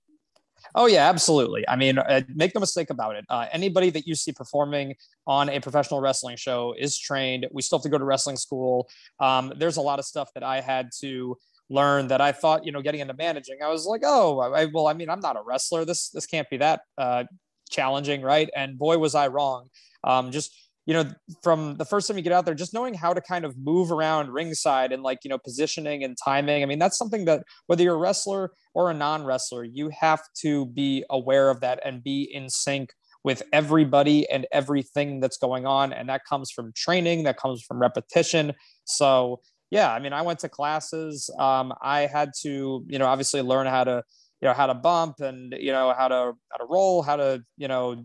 Oh 0.75 0.87
yeah, 0.87 1.09
absolutely. 1.09 1.67
I 1.69 1.77
mean, 1.77 1.99
uh, 1.99 2.23
make 2.35 2.55
no 2.55 2.61
mistake 2.61 2.91
about 2.91 3.17
it. 3.17 3.25
Uh, 3.29 3.47
anybody 3.53 3.91
that 3.91 4.07
you 4.07 4.15
see 4.15 4.33
performing 4.33 4.95
on 5.27 5.49
a 5.49 5.61
professional 5.61 6.01
wrestling 6.01 6.37
show 6.37 6.75
is 6.79 6.99
trained. 6.99 7.47
We 7.53 7.63
still 7.63 7.79
have 7.79 7.83
to 7.85 7.89
go 7.89 7.99
to 7.99 8.05
wrestling 8.05 8.37
school. 8.37 8.89
Um, 9.21 9.53
there's 9.57 9.77
a 9.77 9.81
lot 9.83 9.99
of 9.99 10.05
stuff 10.05 10.31
that 10.35 10.43
I 10.43 10.61
had 10.61 10.91
to 11.01 11.37
learn 11.69 12.09
that 12.09 12.21
I 12.21 12.33
thought, 12.33 12.65
you 12.65 12.73
know, 12.73 12.81
getting 12.83 13.01
into 13.01 13.15
managing, 13.15 13.59
I 13.63 13.69
was 13.69 13.87
like, 13.87 14.03
oh, 14.05 14.39
I, 14.41 14.67
well, 14.67 14.87
I 14.87 14.93
mean, 14.93 15.11
I'm 15.11 15.21
not 15.21 15.37
a 15.37 15.43
wrestler. 15.45 15.85
This 15.85 16.11
this 16.11 16.27
can't 16.27 16.49
be 16.49 16.59
that 16.59 16.83
uh, 16.97 17.25
challenging, 17.71 18.23
right? 18.23 18.49
And 18.55 18.79
boy, 18.79 18.99
was 18.99 19.15
I 19.15 19.29
wrong. 19.29 19.69
Um, 20.05 20.31
just 20.31 20.53
you 20.87 20.95
know, 20.95 21.05
from 21.43 21.77
the 21.77 21.85
first 21.85 22.07
time 22.07 22.17
you 22.17 22.23
get 22.23 22.33
out 22.33 22.47
there, 22.47 22.55
just 22.55 22.73
knowing 22.73 22.95
how 22.95 23.13
to 23.13 23.21
kind 23.21 23.45
of 23.45 23.59
move 23.59 23.91
around 23.91 24.33
ringside 24.33 24.93
and 24.93 25.03
like, 25.03 25.19
you 25.25 25.29
know, 25.29 25.39
positioning 25.39 26.05
and 26.05 26.17
timing. 26.25 26.63
I 26.63 26.67
mean, 26.67 26.79
that's 26.79 26.97
something 26.97 27.25
that 27.25 27.43
whether 27.67 27.83
you're 27.83 27.97
a 27.97 27.99
wrestler 27.99 28.53
or 28.73 28.91
a 28.91 28.95
non 28.95 29.25
wrestler, 29.25 29.65
you 29.65 29.91
have 30.01 30.21
to 30.43 30.67
be 30.67 31.05
aware 31.11 31.51
of 31.51 31.61
that 31.61 31.81
and 31.85 32.05
be 32.05 32.23
in 32.33 32.49
sync 32.49 32.91
with 33.25 33.43
everybody 33.53 34.31
and 34.31 34.47
everything 34.53 35.19
that's 35.19 35.37
going 35.37 35.67
on. 35.67 35.93
And 35.93 36.09
that 36.09 36.23
comes 36.25 36.53
from 36.53 36.73
training, 36.77 37.25
that 37.25 37.37
comes 37.37 37.65
from 37.65 37.81
repetition. 37.81 38.53
So, 38.85 39.41
yeah, 39.73 39.93
I 39.93 39.99
mean, 39.99 40.13
I 40.13 40.23
went 40.23 40.39
to 40.41 40.49
classes. 40.49 41.29
Um, 41.37 41.73
I 41.83 42.03
had 42.03 42.31
to, 42.43 42.85
you 42.87 42.99
know, 43.01 43.07
obviously 43.07 43.43
learn 43.43 43.67
how 43.67 43.83
to, 43.83 44.05
you 44.41 44.47
know, 44.47 44.55
how 44.55 44.69
to 44.69 44.75
bump 44.75 45.19
and, 45.19 45.53
you 45.59 45.73
know, 45.73 45.93
how 45.99 46.07
to, 46.07 46.35
how 46.51 46.59
to 46.59 46.67
roll, 46.71 47.03
how 47.03 47.17
to, 47.17 47.43
you 47.57 47.67
know, 47.67 48.05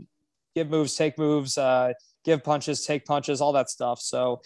give 0.55 0.71
moves, 0.71 0.95
take 0.95 1.19
moves, 1.19 1.55
uh, 1.55 1.93
give 2.23 2.43
punches, 2.43 2.85
take 2.85 3.05
punches, 3.05 3.41
all 3.41 3.53
that 3.53 3.69
stuff. 3.69 3.99
So, 4.01 4.41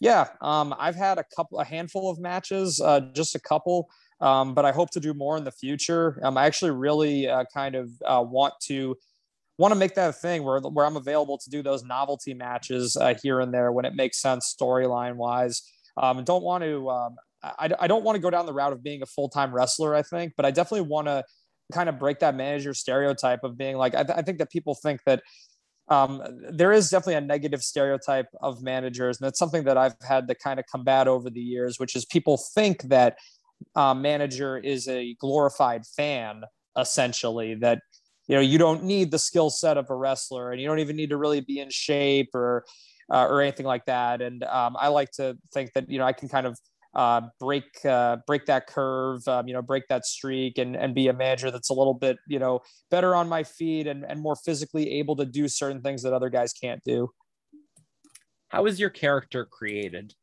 yeah, 0.00 0.28
um, 0.40 0.74
I've 0.78 0.96
had 0.96 1.18
a 1.18 1.24
couple, 1.34 1.60
a 1.60 1.64
handful 1.64 2.10
of 2.10 2.18
matches, 2.18 2.80
uh, 2.80 3.00
just 3.12 3.34
a 3.34 3.40
couple, 3.40 3.90
um, 4.20 4.54
but 4.54 4.64
I 4.64 4.72
hope 4.72 4.90
to 4.90 5.00
do 5.00 5.14
more 5.14 5.36
in 5.36 5.44
the 5.44 5.52
future. 5.52 6.20
Um, 6.22 6.38
I 6.38 6.46
actually 6.46 6.70
really 6.70 7.28
uh, 7.28 7.44
kind 7.52 7.74
of 7.74 7.90
uh, 8.04 8.24
want 8.26 8.54
to 8.62 8.96
want 9.58 9.72
to 9.72 9.78
make 9.78 9.94
that 9.94 10.08
a 10.08 10.12
thing 10.12 10.42
where 10.42 10.60
where 10.60 10.86
I'm 10.86 10.96
available 10.96 11.36
to 11.36 11.50
do 11.50 11.62
those 11.62 11.84
novelty 11.84 12.32
matches 12.32 12.96
uh, 12.96 13.14
here 13.22 13.40
and 13.40 13.52
there 13.52 13.72
when 13.72 13.84
it 13.84 13.94
makes 13.94 14.20
sense 14.20 14.54
storyline 14.58 15.16
wise. 15.16 15.62
Um, 15.96 16.24
don't 16.24 16.42
want 16.42 16.64
to 16.64 16.88
um, 16.88 17.16
I, 17.42 17.70
I 17.78 17.86
don't 17.86 18.04
want 18.04 18.16
to 18.16 18.20
go 18.20 18.30
down 18.30 18.46
the 18.46 18.52
route 18.52 18.72
of 18.72 18.82
being 18.82 19.02
a 19.02 19.06
full-time 19.06 19.54
wrestler 19.54 19.94
i 19.94 20.02
think 20.02 20.34
but 20.36 20.44
i 20.44 20.50
definitely 20.50 20.86
want 20.88 21.06
to 21.06 21.24
kind 21.72 21.88
of 21.88 21.98
break 21.98 22.18
that 22.20 22.34
manager 22.34 22.74
stereotype 22.74 23.44
of 23.44 23.56
being 23.56 23.76
like 23.76 23.94
i, 23.94 24.02
th- 24.02 24.18
I 24.18 24.22
think 24.22 24.38
that 24.38 24.50
people 24.50 24.74
think 24.74 25.00
that 25.06 25.22
um, 25.90 26.22
there 26.50 26.72
is 26.72 26.88
definitely 26.88 27.14
a 27.14 27.20
negative 27.20 27.62
stereotype 27.62 28.28
of 28.40 28.62
managers 28.62 29.20
and 29.20 29.26
that's 29.26 29.38
something 29.38 29.64
that 29.64 29.76
i've 29.76 29.94
had 30.06 30.28
to 30.28 30.34
kind 30.34 30.58
of 30.58 30.66
combat 30.66 31.08
over 31.08 31.30
the 31.30 31.40
years 31.40 31.78
which 31.78 31.96
is 31.96 32.04
people 32.04 32.36
think 32.54 32.82
that 32.84 33.16
uh, 33.76 33.92
manager 33.92 34.56
is 34.56 34.88
a 34.88 35.14
glorified 35.20 35.84
fan 35.86 36.42
essentially 36.78 37.54
that 37.54 37.80
you 38.28 38.34
know 38.34 38.40
you 38.40 38.58
don't 38.58 38.84
need 38.84 39.10
the 39.10 39.18
skill 39.18 39.50
set 39.50 39.76
of 39.76 39.90
a 39.90 39.94
wrestler 39.94 40.52
and 40.52 40.60
you 40.60 40.66
don't 40.66 40.78
even 40.78 40.96
need 40.96 41.10
to 41.10 41.16
really 41.16 41.40
be 41.40 41.58
in 41.58 41.68
shape 41.70 42.34
or 42.34 42.64
uh, 43.12 43.26
or 43.28 43.42
anything 43.42 43.66
like 43.66 43.84
that. 43.86 44.22
And 44.22 44.44
um, 44.44 44.76
i 44.78 44.88
like 44.88 45.10
to 45.12 45.36
think 45.52 45.72
that 45.74 45.90
you 45.90 45.98
know 45.98 46.04
i 46.04 46.12
can 46.12 46.28
kind 46.28 46.46
of 46.46 46.58
uh, 46.94 47.22
break 47.38 47.64
uh, 47.84 48.16
break 48.26 48.46
that 48.46 48.66
curve, 48.66 49.26
um, 49.28 49.46
you 49.46 49.54
know, 49.54 49.62
break 49.62 49.86
that 49.88 50.04
streak, 50.04 50.58
and 50.58 50.74
and 50.74 50.94
be 50.94 51.08
a 51.08 51.12
manager 51.12 51.50
that's 51.50 51.70
a 51.70 51.74
little 51.74 51.94
bit, 51.94 52.18
you 52.26 52.38
know, 52.38 52.60
better 52.90 53.14
on 53.14 53.28
my 53.28 53.42
feet 53.44 53.86
and 53.86 54.04
and 54.04 54.20
more 54.20 54.36
physically 54.36 54.98
able 54.98 55.16
to 55.16 55.24
do 55.24 55.48
certain 55.48 55.80
things 55.82 56.02
that 56.02 56.12
other 56.12 56.30
guys 56.30 56.52
can't 56.52 56.82
do. 56.84 57.10
How 58.48 58.66
is 58.66 58.80
your 58.80 58.90
character 58.90 59.44
created? 59.44 60.14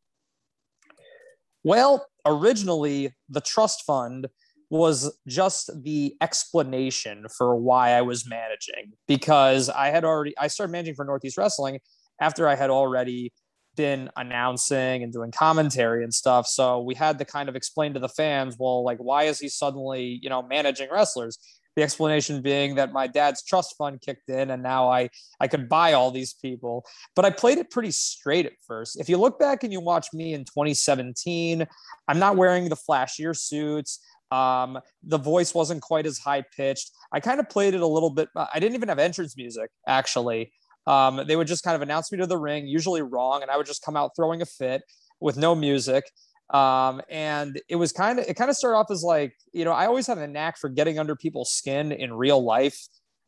Well, 1.64 2.06
originally 2.26 3.14
the 3.30 3.42
trust 3.42 3.84
fund 3.86 4.28
was 4.70 5.18
just 5.28 5.70
the 5.84 6.16
explanation 6.22 7.26
for 7.38 7.56
why 7.56 7.92
I 7.92 8.02
was 8.02 8.28
managing 8.28 8.94
because 9.08 9.70
I 9.70 9.88
had 9.88 10.04
already 10.04 10.38
I 10.38 10.48
started 10.48 10.72
managing 10.74 10.96
for 10.96 11.06
Northeast 11.06 11.38
Wrestling 11.38 11.80
after 12.20 12.48
I 12.48 12.56
had 12.56 12.70
already 12.70 13.32
been 13.78 14.10
announcing 14.18 15.04
and 15.04 15.14
doing 15.14 15.32
commentary 15.32 16.04
and 16.04 16.14
stuff. 16.14 16.48
So 16.48 16.82
we 16.82 16.96
had 16.96 17.18
to 17.20 17.26
kind 17.26 17.48
of 17.48 17.56
explain 17.56 17.94
to 17.94 18.00
the 18.02 18.10
fans, 18.10 18.58
well, 18.60 18.84
like 18.84 18.98
why 18.98 19.24
is 19.24 19.40
he 19.40 19.48
suddenly, 19.48 20.20
you 20.22 20.30
know, 20.30 20.42
managing 20.42 20.90
wrestlers? 20.92 21.38
The 21.78 21.84
explanation 21.84 22.42
being 22.42 22.76
that 22.76 22.92
my 22.92 23.06
dad's 23.06 23.44
trust 23.44 23.76
fund 23.78 24.02
kicked 24.02 24.30
in 24.30 24.50
and 24.50 24.64
now 24.64 24.90
I 24.90 25.10
I 25.40 25.48
could 25.48 25.70
buy 25.70 25.94
all 25.94 26.10
these 26.10 26.34
people. 26.34 26.84
But 27.16 27.24
I 27.24 27.30
played 27.30 27.60
it 27.60 27.70
pretty 27.70 27.92
straight 27.92 28.48
at 28.48 28.54
first. 28.68 29.00
If 29.00 29.08
you 29.08 29.18
look 29.18 29.40
back 29.40 29.64
and 29.64 29.72
you 29.72 29.80
watch 29.80 30.08
me 30.12 30.34
in 30.34 30.44
2017, 30.44 31.66
I'm 32.08 32.20
not 32.20 32.36
wearing 32.36 32.68
the 32.68 32.76
flashier 32.76 33.38
suits. 33.38 34.00
Um, 34.32 34.80
the 35.04 35.20
voice 35.20 35.54
wasn't 35.54 35.84
quite 35.84 36.08
as 36.08 36.18
high 36.18 36.44
pitched. 36.56 36.92
I 37.14 37.20
kind 37.20 37.40
of 37.40 37.48
played 37.48 37.76
it 37.76 37.82
a 37.82 37.88
little 37.88 38.10
bit. 38.10 38.30
I 38.36 38.60
didn't 38.60 38.76
even 38.76 38.90
have 38.90 39.00
entrance 39.00 39.38
music 39.38 39.70
actually. 39.88 40.52
Um, 40.88 41.22
they 41.28 41.36
would 41.36 41.48
just 41.48 41.64
kind 41.64 41.76
of 41.76 41.82
announce 41.82 42.12
me 42.12 42.18
to 42.18 42.26
the 42.26 42.38
ring, 42.38 42.66
usually 42.66 43.02
wrong, 43.02 43.44
and 43.44 43.52
I 43.52 43.58
would 43.58 43.68
just 43.68 43.84
come 43.84 43.96
out 43.96 44.12
throwing 44.16 44.42
a 44.42 44.46
fit 44.46 44.82
with 45.20 45.38
no 45.38 45.54
music. 45.54 46.06
Um, 46.50 47.02
and 47.10 47.60
it 47.68 47.76
was 47.76 47.92
kind 47.92 48.20
of 48.20 48.26
it 48.26 48.36
kind 48.36 48.50
of 48.50 48.56
started 48.56 48.78
off 48.78 48.90
as 48.90 49.04
like 49.04 49.34
you 49.52 49.66
know 49.66 49.74
I 49.74 49.86
always 49.86 50.08
had 50.08 50.18
a 50.18 50.28
knack 50.28 50.58
for 50.58 50.70
getting 50.70 50.98
under 50.98 51.16
people's 51.16 51.52
skin 51.52 51.92
in 51.92 52.14
real 52.14 52.42
life, 52.42 52.80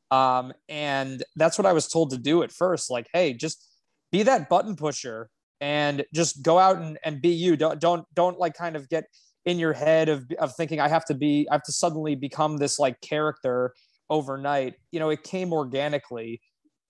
um, 0.10 0.54
and 0.70 1.22
that's 1.36 1.58
what 1.58 1.66
I 1.66 1.74
was 1.74 1.88
told 1.88 2.12
to 2.12 2.18
do 2.18 2.44
at 2.44 2.52
first. 2.52 2.90
Like, 2.90 3.08
hey, 3.14 3.34
just 3.34 3.68
be 4.12 4.24
that 4.24 4.48
button 4.50 4.76
pusher 4.76 5.30
and 5.62 6.06
just 6.14 6.42
go 6.42 6.58
out 6.58 6.78
and, 6.78 6.98
and 7.04 7.22
be 7.22 7.30
you. 7.30 7.58
Don't 7.58 7.80
don't 7.80 8.06
don't 8.16 8.40
like 8.40 8.54
kind 8.56 8.78
of 8.78 8.88
get 8.88 9.04
in 9.46 9.60
your 9.60 9.74
head 9.74 10.10
of, 10.10 10.30
of 10.40 10.56
thinking 10.56 10.80
I 10.80 10.88
have 10.88 11.06
to 11.06 11.14
be, 11.14 11.48
I 11.50 11.56
have 11.56 11.64
to 11.64 11.72
suddenly 11.72 12.16
become 12.16 12.58
this 12.58 12.80
like 12.80 13.00
character 13.02 13.74
overnight. 14.10 14.76
You 14.92 15.00
know, 15.00 15.10
it 15.10 15.24
came 15.24 15.54
organically. 15.54 16.42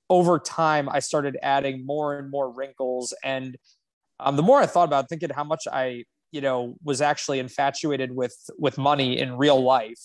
Over 0.10 0.40
time, 0.40 0.90
I 0.90 1.00
started 1.00 1.38
adding 1.42 1.86
more 1.86 2.18
and 2.18 2.30
more 2.32 2.52
wrinkles. 2.52 3.14
And 3.24 3.58
um, 4.20 4.36
the 4.36 4.44
more 4.44 4.60
I 4.60 4.66
thought 4.66 4.88
about 4.88 5.06
it, 5.06 5.08
thinking 5.10 5.30
how 5.30 5.44
much 5.44 5.68
I, 5.72 6.04
you 6.32 6.42
know, 6.42 6.76
was 6.84 7.02
actually 7.02 7.40
infatuated 7.40 8.16
with 8.16 8.36
with 8.58 8.78
money 8.78 9.20
in 9.20 9.38
real 9.38 9.62
life. 9.62 10.02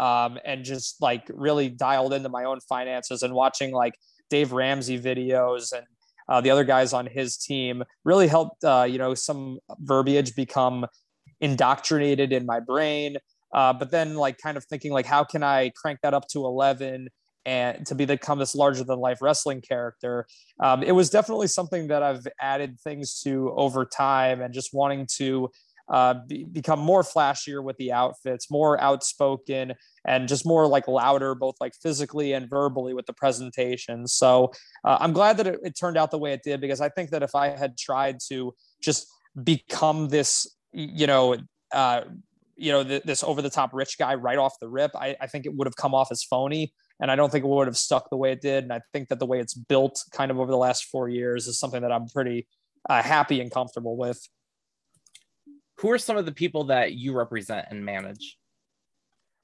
Um, 0.00 0.38
and 0.44 0.64
just 0.64 1.00
like 1.00 1.30
really 1.32 1.68
dialed 1.68 2.12
into 2.12 2.28
my 2.28 2.44
own 2.44 2.58
finances 2.68 3.22
and 3.22 3.32
watching 3.32 3.70
like 3.70 3.94
Dave 4.28 4.52
Ramsey 4.52 4.98
videos 4.98 5.72
and 5.72 5.86
uh, 6.28 6.40
the 6.40 6.50
other 6.50 6.64
guys 6.64 6.92
on 6.92 7.06
his 7.06 7.36
team 7.36 7.84
really 8.04 8.26
helped, 8.26 8.64
uh, 8.64 8.86
you 8.88 8.98
know, 8.98 9.14
some 9.14 9.58
verbiage 9.78 10.34
become 10.34 10.86
indoctrinated 11.40 12.32
in 12.32 12.46
my 12.46 12.60
brain. 12.60 13.16
Uh, 13.52 13.72
but 13.72 13.90
then 13.90 14.14
like 14.14 14.38
kind 14.38 14.56
of 14.56 14.64
thinking 14.64 14.92
like, 14.92 15.06
how 15.06 15.22
can 15.22 15.42
I 15.42 15.70
crank 15.76 16.00
that 16.02 16.14
up 16.14 16.26
to 16.28 16.44
11 16.44 17.08
and 17.46 17.84
to 17.86 17.94
be 17.94 18.04
become 18.04 18.38
this 18.38 18.54
larger 18.54 18.84
than 18.84 18.98
life 18.98 19.18
wrestling 19.20 19.60
character? 19.60 20.26
Um, 20.60 20.82
it 20.82 20.92
was 20.92 21.10
definitely 21.10 21.48
something 21.48 21.88
that 21.88 22.02
I've 22.02 22.26
added 22.40 22.80
things 22.80 23.20
to 23.22 23.52
over 23.56 23.84
time 23.84 24.40
and 24.40 24.52
just 24.52 24.72
wanting 24.72 25.06
to 25.16 25.50
uh, 25.90 26.14
be, 26.26 26.44
become 26.44 26.80
more 26.80 27.02
flashier 27.02 27.62
with 27.62 27.76
the 27.76 27.92
outfits, 27.92 28.50
more 28.50 28.80
outspoken, 28.80 29.74
and 30.06 30.28
just 30.28 30.46
more 30.46 30.66
like 30.66 30.88
louder, 30.88 31.34
both 31.34 31.56
like 31.60 31.74
physically 31.82 32.32
and 32.32 32.48
verbally 32.48 32.94
with 32.94 33.04
the 33.04 33.12
presentation. 33.12 34.06
So 34.06 34.50
uh, 34.84 34.96
I'm 34.98 35.12
glad 35.12 35.36
that 35.36 35.46
it, 35.46 35.60
it, 35.62 35.78
turned 35.78 35.98
out 35.98 36.10
the 36.10 36.18
way 36.18 36.32
it 36.32 36.42
did 36.42 36.62
because 36.62 36.80
I 36.80 36.88
think 36.88 37.10
that 37.10 37.22
if 37.22 37.34
I 37.34 37.48
had 37.48 37.76
tried 37.76 38.18
to 38.28 38.54
just 38.80 39.06
become 39.42 40.08
this 40.08 40.46
you 40.74 41.06
know, 41.06 41.36
uh, 41.72 42.02
you 42.56 42.72
know, 42.72 42.84
th- 42.84 43.04
this 43.04 43.22
over 43.22 43.40
the 43.40 43.50
top 43.50 43.72
rich 43.72 43.96
guy 43.98 44.14
right 44.14 44.38
off 44.38 44.58
the 44.60 44.68
rip, 44.68 44.90
I, 44.94 45.16
I 45.20 45.26
think 45.26 45.46
it 45.46 45.54
would 45.54 45.66
have 45.66 45.76
come 45.76 45.94
off 45.94 46.08
as 46.10 46.22
phony. 46.22 46.72
And 47.00 47.10
I 47.10 47.16
don't 47.16 47.30
think 47.30 47.44
it 47.44 47.48
would 47.48 47.66
have 47.66 47.76
stuck 47.76 48.08
the 48.08 48.16
way 48.16 48.32
it 48.32 48.40
did. 48.40 48.64
And 48.64 48.72
I 48.72 48.80
think 48.92 49.08
that 49.08 49.18
the 49.18 49.26
way 49.26 49.40
it's 49.40 49.54
built 49.54 50.02
kind 50.12 50.30
of 50.30 50.38
over 50.38 50.50
the 50.50 50.56
last 50.56 50.84
four 50.84 51.08
years 51.08 51.46
is 51.46 51.58
something 51.58 51.82
that 51.82 51.92
I'm 51.92 52.08
pretty 52.08 52.46
uh, 52.88 53.02
happy 53.02 53.40
and 53.40 53.50
comfortable 53.50 53.96
with. 53.96 54.20
Who 55.78 55.90
are 55.90 55.98
some 55.98 56.16
of 56.16 56.24
the 56.24 56.32
people 56.32 56.64
that 56.64 56.92
you 56.92 57.16
represent 57.16 57.66
and 57.70 57.84
manage? 57.84 58.38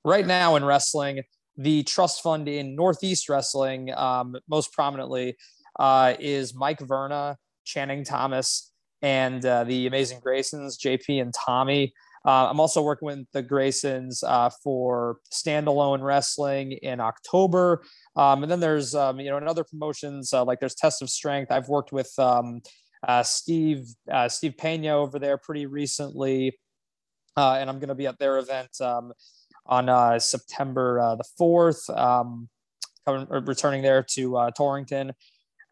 Right 0.04 0.26
now 0.26 0.56
in 0.56 0.64
wrestling, 0.64 1.22
the 1.56 1.82
trust 1.82 2.22
fund 2.22 2.48
in 2.48 2.74
Northeast 2.74 3.28
Wrestling, 3.28 3.92
um, 3.94 4.36
most 4.48 4.72
prominently, 4.72 5.36
uh, 5.78 6.14
is 6.18 6.54
Mike 6.54 6.80
Verna, 6.80 7.36
Channing 7.64 8.04
Thomas, 8.04 8.72
and 9.02 9.44
uh, 9.44 9.64
the 9.64 9.86
Amazing 9.86 10.20
Graysons, 10.20 10.78
JP 10.78 11.20
and 11.20 11.34
Tommy. 11.34 11.92
Uh, 12.24 12.48
I'm 12.50 12.60
also 12.60 12.82
working 12.82 13.06
with 13.06 13.26
the 13.32 13.42
Graysons 13.42 14.22
uh, 14.26 14.50
for 14.62 15.18
standalone 15.32 16.02
wrestling 16.02 16.72
in 16.72 17.00
October. 17.00 17.82
Um, 18.16 18.42
and 18.42 18.52
then 18.52 18.60
there's, 18.60 18.94
um, 18.94 19.20
you 19.20 19.30
know, 19.30 19.38
in 19.38 19.48
other 19.48 19.64
promotions, 19.64 20.32
uh, 20.32 20.44
like 20.44 20.60
there's 20.60 20.74
Test 20.74 21.00
of 21.02 21.08
Strength. 21.08 21.50
I've 21.50 21.68
worked 21.68 21.92
with 21.92 22.12
um, 22.18 22.60
uh, 23.06 23.22
Steve, 23.22 23.86
uh, 24.10 24.28
Steve 24.28 24.54
Pena 24.58 24.96
over 24.96 25.18
there 25.18 25.38
pretty 25.38 25.66
recently. 25.66 26.58
and 27.36 27.70
I'm 27.70 27.78
going 27.78 27.88
to 27.88 27.94
be 27.94 28.06
at 28.06 28.18
their 28.18 28.38
event 28.38 28.80
um, 28.82 29.12
on 29.64 30.20
September 30.20 31.16
the 31.16 31.24
4th, 31.40 31.88
um, 31.96 32.48
coming, 33.06 33.26
returning 33.46 33.82
there 33.82 34.02
to 34.02 34.50
Torrington. 34.56 35.12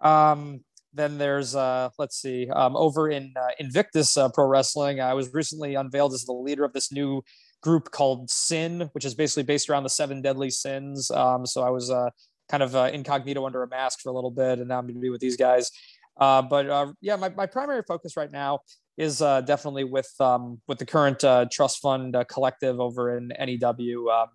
Um, 0.00 0.60
then 0.92 1.18
there's 1.18 1.54
uh, 1.54 1.90
let's 1.98 2.20
see, 2.20 2.48
um, 2.50 2.76
over 2.76 3.10
in 3.10 3.34
uh, 3.36 3.48
Invictus 3.58 4.16
uh, 4.16 4.28
Pro 4.28 4.46
Wrestling, 4.46 5.00
I 5.00 5.14
was 5.14 5.32
recently 5.32 5.74
unveiled 5.74 6.12
as 6.12 6.24
the 6.24 6.32
leader 6.32 6.64
of 6.64 6.72
this 6.72 6.90
new 6.90 7.22
group 7.62 7.90
called 7.90 8.30
Sin, 8.30 8.88
which 8.92 9.04
is 9.04 9.14
basically 9.14 9.42
based 9.42 9.68
around 9.68 9.82
the 9.82 9.90
seven 9.90 10.22
deadly 10.22 10.50
sins. 10.50 11.10
Um, 11.10 11.44
so 11.44 11.62
I 11.62 11.70
was 11.70 11.90
uh, 11.90 12.10
kind 12.48 12.62
of 12.62 12.74
uh, 12.74 12.90
incognito 12.92 13.44
under 13.46 13.62
a 13.62 13.68
mask 13.68 14.00
for 14.00 14.10
a 14.10 14.12
little 14.12 14.30
bit, 14.30 14.58
and 14.58 14.68
now 14.68 14.78
I'm 14.78 14.84
going 14.84 14.94
to 14.94 15.00
be 15.00 15.10
with 15.10 15.20
these 15.20 15.36
guys. 15.36 15.70
Uh, 16.18 16.42
but 16.42 16.68
uh, 16.68 16.92
yeah, 17.00 17.16
my, 17.16 17.28
my 17.30 17.46
primary 17.46 17.82
focus 17.86 18.16
right 18.16 18.30
now 18.30 18.60
is 18.96 19.22
uh, 19.22 19.40
definitely 19.42 19.84
with 19.84 20.12
um, 20.18 20.60
with 20.66 20.78
the 20.78 20.86
current 20.86 21.22
uh, 21.22 21.46
trust 21.50 21.80
fund 21.80 22.16
collective 22.28 22.80
over 22.80 23.16
in 23.16 23.28
NEW. 23.38 24.10
Um, 24.10 24.28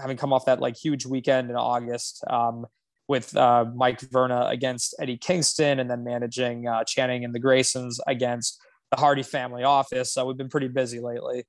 having 0.00 0.16
come 0.16 0.32
off 0.32 0.46
that 0.46 0.60
like 0.60 0.76
huge 0.76 1.06
weekend 1.06 1.50
in 1.50 1.56
August, 1.56 2.24
um, 2.28 2.66
with 3.08 3.36
uh, 3.36 3.64
Mike 3.74 4.00
Verna 4.00 4.46
against 4.46 4.94
Eddie 4.98 5.18
Kingston, 5.18 5.80
and 5.80 5.90
then 5.90 6.04
managing 6.04 6.66
uh, 6.66 6.84
Channing 6.84 7.24
and 7.24 7.34
the 7.34 7.40
Graysons 7.40 7.98
against 8.06 8.60
the 8.90 8.96
Hardy 8.96 9.22
family 9.22 9.64
office. 9.64 10.12
So 10.12 10.26
we've 10.26 10.36
been 10.36 10.48
pretty 10.48 10.68
busy 10.68 11.00
lately. 11.00 11.44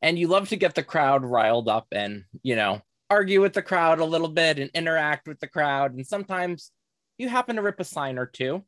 And 0.00 0.18
you 0.18 0.26
love 0.26 0.48
to 0.48 0.56
get 0.56 0.74
the 0.74 0.82
crowd 0.82 1.24
riled 1.24 1.68
up 1.68 1.86
and, 1.92 2.24
you 2.42 2.56
know, 2.56 2.82
argue 3.08 3.40
with 3.40 3.52
the 3.52 3.62
crowd 3.62 4.00
a 4.00 4.04
little 4.04 4.28
bit 4.28 4.58
and 4.58 4.70
interact 4.74 5.28
with 5.28 5.38
the 5.38 5.46
crowd. 5.46 5.94
And 5.94 6.06
sometimes 6.06 6.72
you 7.18 7.28
happen 7.28 7.56
to 7.56 7.62
rip 7.62 7.78
a 7.78 7.84
sign 7.84 8.18
or 8.18 8.26
two. 8.26 8.64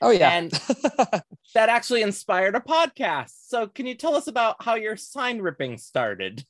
Oh, 0.00 0.10
yeah. 0.10 0.30
And 0.30 0.50
that 1.54 1.68
actually 1.68 2.02
inspired 2.02 2.54
a 2.54 2.60
podcast. 2.60 3.32
So, 3.46 3.66
can 3.66 3.86
you 3.86 3.94
tell 3.94 4.14
us 4.14 4.26
about 4.26 4.62
how 4.62 4.74
your 4.74 4.96
sign 4.96 5.40
ripping 5.40 5.78
started? 5.78 6.44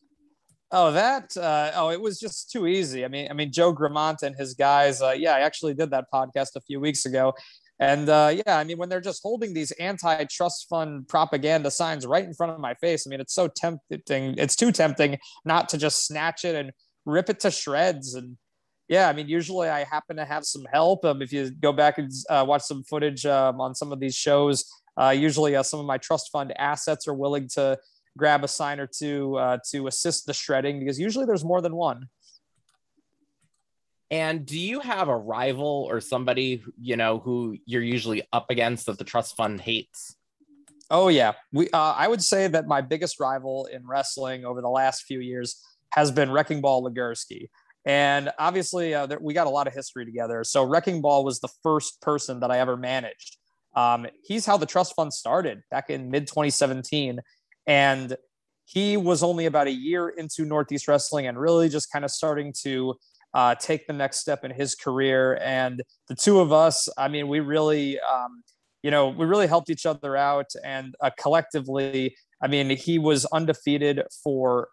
Oh, 0.76 0.90
that 0.90 1.36
uh, 1.36 1.70
oh, 1.76 1.90
it 1.90 2.00
was 2.00 2.18
just 2.18 2.50
too 2.50 2.66
easy. 2.66 3.04
I 3.04 3.08
mean, 3.08 3.28
I 3.30 3.32
mean, 3.32 3.52
Joe 3.52 3.72
Gramont 3.72 4.24
and 4.24 4.34
his 4.36 4.54
guys. 4.54 5.00
Uh, 5.00 5.14
yeah, 5.16 5.32
I 5.36 5.40
actually 5.40 5.72
did 5.72 5.90
that 5.90 6.06
podcast 6.12 6.56
a 6.56 6.60
few 6.62 6.80
weeks 6.80 7.06
ago, 7.06 7.32
and 7.78 8.08
uh, 8.08 8.34
yeah, 8.34 8.58
I 8.58 8.64
mean, 8.64 8.78
when 8.78 8.88
they're 8.88 9.00
just 9.00 9.22
holding 9.22 9.54
these 9.54 9.70
anti-trust 9.78 10.66
fund 10.68 11.06
propaganda 11.06 11.70
signs 11.70 12.04
right 12.04 12.24
in 12.24 12.34
front 12.34 12.50
of 12.54 12.58
my 12.58 12.74
face, 12.74 13.06
I 13.06 13.10
mean, 13.10 13.20
it's 13.20 13.34
so 13.34 13.46
tempting. 13.46 14.34
It's 14.36 14.56
too 14.56 14.72
tempting 14.72 15.18
not 15.44 15.68
to 15.68 15.78
just 15.78 16.06
snatch 16.08 16.44
it 16.44 16.56
and 16.56 16.72
rip 17.06 17.30
it 17.30 17.38
to 17.40 17.52
shreds. 17.52 18.14
And 18.14 18.36
yeah, 18.88 19.08
I 19.08 19.12
mean, 19.12 19.28
usually 19.28 19.68
I 19.68 19.84
happen 19.84 20.16
to 20.16 20.24
have 20.24 20.44
some 20.44 20.64
help. 20.72 21.04
Um, 21.04 21.22
if 21.22 21.32
you 21.32 21.52
go 21.52 21.72
back 21.72 21.98
and 21.98 22.10
uh, 22.28 22.44
watch 22.48 22.62
some 22.62 22.82
footage 22.82 23.24
um, 23.26 23.60
on 23.60 23.76
some 23.76 23.92
of 23.92 24.00
these 24.00 24.16
shows, 24.16 24.64
Uh, 24.96 25.10
usually, 25.10 25.56
uh, 25.56 25.62
some 25.62 25.80
of 25.80 25.86
my 25.86 25.98
trust 25.98 26.30
fund 26.30 26.52
assets 26.56 27.08
are 27.08 27.18
willing 27.24 27.48
to 27.48 27.76
grab 28.16 28.44
a 28.44 28.48
sign 28.48 28.80
or 28.80 28.86
two 28.86 29.36
uh, 29.36 29.58
to 29.70 29.86
assist 29.86 30.26
the 30.26 30.34
shredding 30.34 30.78
because 30.78 30.98
usually 30.98 31.26
there's 31.26 31.44
more 31.44 31.60
than 31.60 31.74
one. 31.74 32.08
And 34.10 34.46
do 34.46 34.58
you 34.58 34.80
have 34.80 35.08
a 35.08 35.16
rival 35.16 35.88
or 35.90 36.00
somebody 36.00 36.62
you 36.80 36.96
know 36.96 37.18
who 37.18 37.56
you're 37.66 37.82
usually 37.82 38.22
up 38.32 38.50
against 38.50 38.86
that 38.86 38.98
the 38.98 39.04
trust 39.04 39.36
fund 39.36 39.60
hates? 39.60 40.16
Oh 40.90 41.08
yeah, 41.08 41.32
we. 41.52 41.70
Uh, 41.70 41.94
I 41.96 42.06
would 42.06 42.22
say 42.22 42.46
that 42.46 42.66
my 42.66 42.80
biggest 42.80 43.18
rival 43.18 43.66
in 43.66 43.86
wrestling 43.86 44.44
over 44.44 44.60
the 44.60 44.68
last 44.68 45.04
few 45.04 45.20
years 45.20 45.60
has 45.90 46.10
been 46.10 46.30
Wrecking 46.30 46.60
Ball 46.60 46.88
Legursky. 46.88 47.48
And 47.86 48.30
obviously, 48.38 48.94
uh, 48.94 49.06
there, 49.06 49.18
we 49.20 49.34
got 49.34 49.46
a 49.46 49.50
lot 49.50 49.66
of 49.66 49.74
history 49.74 50.04
together. 50.04 50.42
So, 50.44 50.64
Wrecking 50.64 51.00
Ball 51.00 51.24
was 51.24 51.40
the 51.40 51.48
first 51.62 52.00
person 52.00 52.40
that 52.40 52.50
I 52.50 52.58
ever 52.58 52.76
managed. 52.76 53.36
Um, 53.74 54.06
he's 54.22 54.46
how 54.46 54.56
the 54.56 54.66
trust 54.66 54.94
fund 54.94 55.12
started 55.12 55.62
back 55.70 55.90
in 55.90 56.10
mid 56.10 56.26
2017. 56.26 57.20
And 57.66 58.16
he 58.66 58.96
was 58.96 59.22
only 59.22 59.46
about 59.46 59.66
a 59.66 59.72
year 59.72 60.08
into 60.08 60.44
Northeast 60.44 60.88
Wrestling 60.88 61.26
and 61.26 61.38
really 61.38 61.68
just 61.68 61.92
kind 61.92 62.04
of 62.04 62.10
starting 62.10 62.52
to 62.62 62.94
uh, 63.34 63.54
take 63.56 63.86
the 63.86 63.92
next 63.92 64.18
step 64.18 64.44
in 64.44 64.50
his 64.50 64.74
career. 64.74 65.38
And 65.42 65.82
the 66.08 66.14
two 66.14 66.40
of 66.40 66.52
us, 66.52 66.88
I 66.96 67.08
mean, 67.08 67.28
we 67.28 67.40
really, 67.40 67.98
um, 68.00 68.42
you 68.82 68.90
know, 68.90 69.08
we 69.08 69.26
really 69.26 69.46
helped 69.46 69.70
each 69.70 69.86
other 69.86 70.16
out. 70.16 70.50
And 70.64 70.94
uh, 71.00 71.10
collectively, 71.18 72.16
I 72.42 72.46
mean, 72.46 72.70
he 72.70 72.98
was 72.98 73.24
undefeated 73.26 74.02
for 74.22 74.68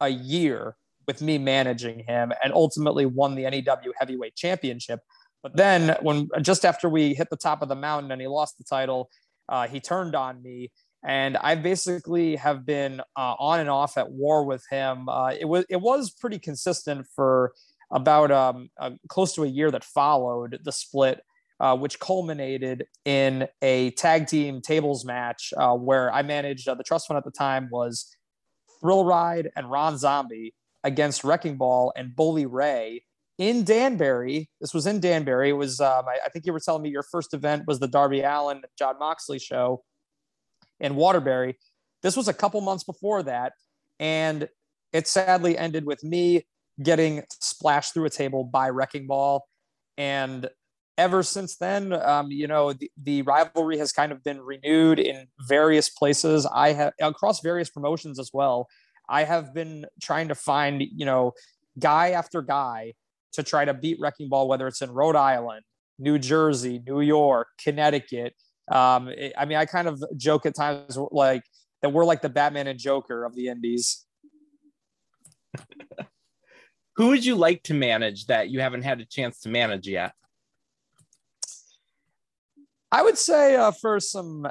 a 0.00 0.08
year 0.08 0.76
with 1.06 1.20
me 1.20 1.38
managing 1.38 2.04
him 2.06 2.32
and 2.42 2.52
ultimately 2.52 3.04
won 3.04 3.34
the 3.34 3.42
NEW 3.42 3.92
heavyweight 3.98 4.36
championship. 4.36 5.00
But 5.42 5.56
then 5.56 5.96
when 6.00 6.28
just 6.40 6.64
after 6.64 6.88
we 6.88 7.14
hit 7.14 7.28
the 7.30 7.36
top 7.36 7.62
of 7.62 7.68
the 7.68 7.74
mountain 7.74 8.10
and 8.10 8.20
he 8.20 8.26
lost 8.26 8.56
the 8.58 8.64
title, 8.64 9.10
uh, 9.48 9.68
he 9.68 9.80
turned 9.80 10.14
on 10.14 10.42
me. 10.42 10.70
And 11.04 11.36
I 11.36 11.54
basically 11.54 12.36
have 12.36 12.64
been 12.64 13.00
uh, 13.14 13.34
on 13.38 13.60
and 13.60 13.68
off 13.68 13.98
at 13.98 14.10
war 14.10 14.44
with 14.44 14.64
him. 14.70 15.08
Uh, 15.08 15.34
it 15.38 15.44
was 15.44 15.66
it 15.68 15.80
was 15.80 16.10
pretty 16.10 16.38
consistent 16.38 17.06
for 17.14 17.52
about 17.90 18.30
um, 18.30 18.70
uh, 18.80 18.92
close 19.08 19.34
to 19.34 19.44
a 19.44 19.48
year 19.48 19.70
that 19.70 19.84
followed 19.84 20.58
the 20.64 20.72
split, 20.72 21.20
uh, 21.60 21.76
which 21.76 22.00
culminated 22.00 22.86
in 23.04 23.46
a 23.60 23.90
tag 23.92 24.26
team 24.26 24.62
tables 24.62 25.04
match 25.04 25.52
uh, 25.56 25.74
where 25.74 26.12
I 26.12 26.22
managed. 26.22 26.66
the 26.66 26.82
trust 26.82 27.06
fund 27.06 27.18
at 27.18 27.24
the 27.24 27.30
time 27.30 27.68
was 27.70 28.16
Thrill 28.80 29.04
Ride 29.04 29.50
and 29.56 29.70
Ron 29.70 29.98
Zombie 29.98 30.54
against 30.82 31.22
Wrecking 31.22 31.56
Ball 31.56 31.92
and 31.96 32.16
Bully 32.16 32.46
Ray 32.46 33.04
in 33.38 33.64
Danbury. 33.64 34.48
This 34.60 34.72
was 34.72 34.86
in 34.86 35.00
Danbury. 35.00 35.50
It 35.50 35.54
was, 35.54 35.80
um, 35.80 36.04
I, 36.06 36.18
I, 36.24 36.28
think 36.28 36.46
you 36.46 36.52
were 36.52 36.60
telling 36.60 36.82
me 36.82 36.90
your 36.90 37.02
first 37.02 37.34
event 37.34 37.64
was 37.66 37.80
the 37.80 37.88
Darby 37.88 38.20
Allin 38.20 38.62
Jon 38.78 38.98
Moxley 38.98 39.38
show 39.38 39.82
in 40.84 40.94
Waterbury. 40.94 41.58
This 42.02 42.16
was 42.16 42.28
a 42.28 42.34
couple 42.34 42.60
months 42.60 42.84
before 42.84 43.22
that. 43.22 43.54
And 43.98 44.48
it 44.92 45.08
sadly 45.08 45.56
ended 45.56 45.86
with 45.86 46.04
me 46.04 46.46
getting 46.82 47.24
splashed 47.40 47.94
through 47.94 48.04
a 48.04 48.10
table 48.10 48.44
by 48.44 48.68
Wrecking 48.68 49.06
Ball. 49.06 49.46
And 49.96 50.48
ever 50.98 51.22
since 51.22 51.56
then, 51.56 51.92
um, 51.92 52.30
you 52.30 52.46
know, 52.46 52.74
the, 52.74 52.90
the, 53.02 53.22
rivalry 53.22 53.78
has 53.78 53.92
kind 53.92 54.12
of 54.12 54.22
been 54.22 54.40
renewed 54.40 54.98
in 54.98 55.26
various 55.48 55.88
places. 55.88 56.46
I 56.46 56.72
have 56.72 56.92
across 57.00 57.40
various 57.40 57.70
promotions 57.70 58.18
as 58.18 58.30
well. 58.32 58.68
I 59.08 59.24
have 59.24 59.54
been 59.54 59.86
trying 60.02 60.28
to 60.28 60.34
find, 60.34 60.82
you 60.82 61.06
know, 61.06 61.32
guy 61.78 62.10
after 62.10 62.42
guy 62.42 62.92
to 63.32 63.42
try 63.42 63.64
to 63.64 63.74
beat 63.74 63.98
Wrecking 64.00 64.28
Ball, 64.28 64.48
whether 64.48 64.66
it's 64.66 64.82
in 64.82 64.90
Rhode 64.90 65.16
Island, 65.16 65.64
New 65.98 66.18
Jersey, 66.18 66.82
New 66.86 67.00
York, 67.00 67.48
Connecticut. 67.62 68.34
Um, 68.70 69.08
it, 69.08 69.32
I 69.36 69.44
mean, 69.44 69.58
I 69.58 69.66
kind 69.66 69.88
of 69.88 70.02
joke 70.16 70.46
at 70.46 70.54
times 70.54 70.96
like 71.10 71.42
that 71.82 71.90
we're 71.90 72.04
like 72.04 72.22
the 72.22 72.28
Batman 72.28 72.66
and 72.66 72.78
Joker 72.78 73.24
of 73.24 73.34
the 73.34 73.48
Indies. 73.48 74.06
Who 76.96 77.08
would 77.08 77.24
you 77.24 77.34
like 77.34 77.62
to 77.64 77.74
manage 77.74 78.26
that 78.26 78.50
you 78.50 78.60
haven't 78.60 78.82
had 78.82 79.00
a 79.00 79.04
chance 79.04 79.40
to 79.40 79.48
manage 79.48 79.88
yet? 79.88 80.12
I 82.92 83.02
would 83.02 83.18
say 83.18 83.56
uh, 83.56 83.72
for 83.72 83.98
some 83.98 84.46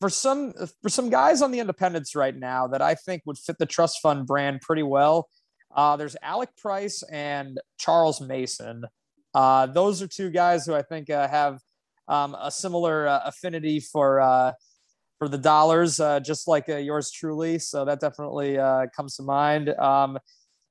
for 0.00 0.10
some 0.10 0.52
for 0.82 0.88
some 0.88 1.10
guys 1.10 1.40
on 1.40 1.52
the 1.52 1.60
independents 1.60 2.16
right 2.16 2.36
now 2.36 2.66
that 2.66 2.82
I 2.82 2.96
think 2.96 3.22
would 3.24 3.38
fit 3.38 3.56
the 3.58 3.66
trust 3.66 4.00
fund 4.02 4.26
brand 4.26 4.60
pretty 4.60 4.82
well. 4.82 5.28
Uh, 5.74 5.96
there's 5.96 6.16
Alec 6.20 6.50
Price 6.56 7.04
and 7.04 7.60
Charles 7.78 8.20
Mason. 8.20 8.84
Uh, 9.32 9.66
those 9.66 10.02
are 10.02 10.08
two 10.08 10.30
guys 10.30 10.66
who 10.66 10.74
I 10.74 10.82
think 10.82 11.08
uh, 11.08 11.28
have 11.28 11.60
um, 12.08 12.36
a 12.40 12.50
similar 12.50 13.06
uh, 13.06 13.20
affinity 13.24 13.80
for 13.80 14.20
uh, 14.20 14.52
for 15.18 15.28
the 15.28 15.38
dollars, 15.38 16.00
uh, 16.00 16.18
just 16.18 16.48
like 16.48 16.66
yours 16.66 17.10
truly. 17.10 17.58
So 17.58 17.84
that 17.84 18.00
definitely 18.00 18.58
uh, 18.58 18.86
comes 18.96 19.16
to 19.16 19.22
mind. 19.22 19.68
Um, 19.68 20.18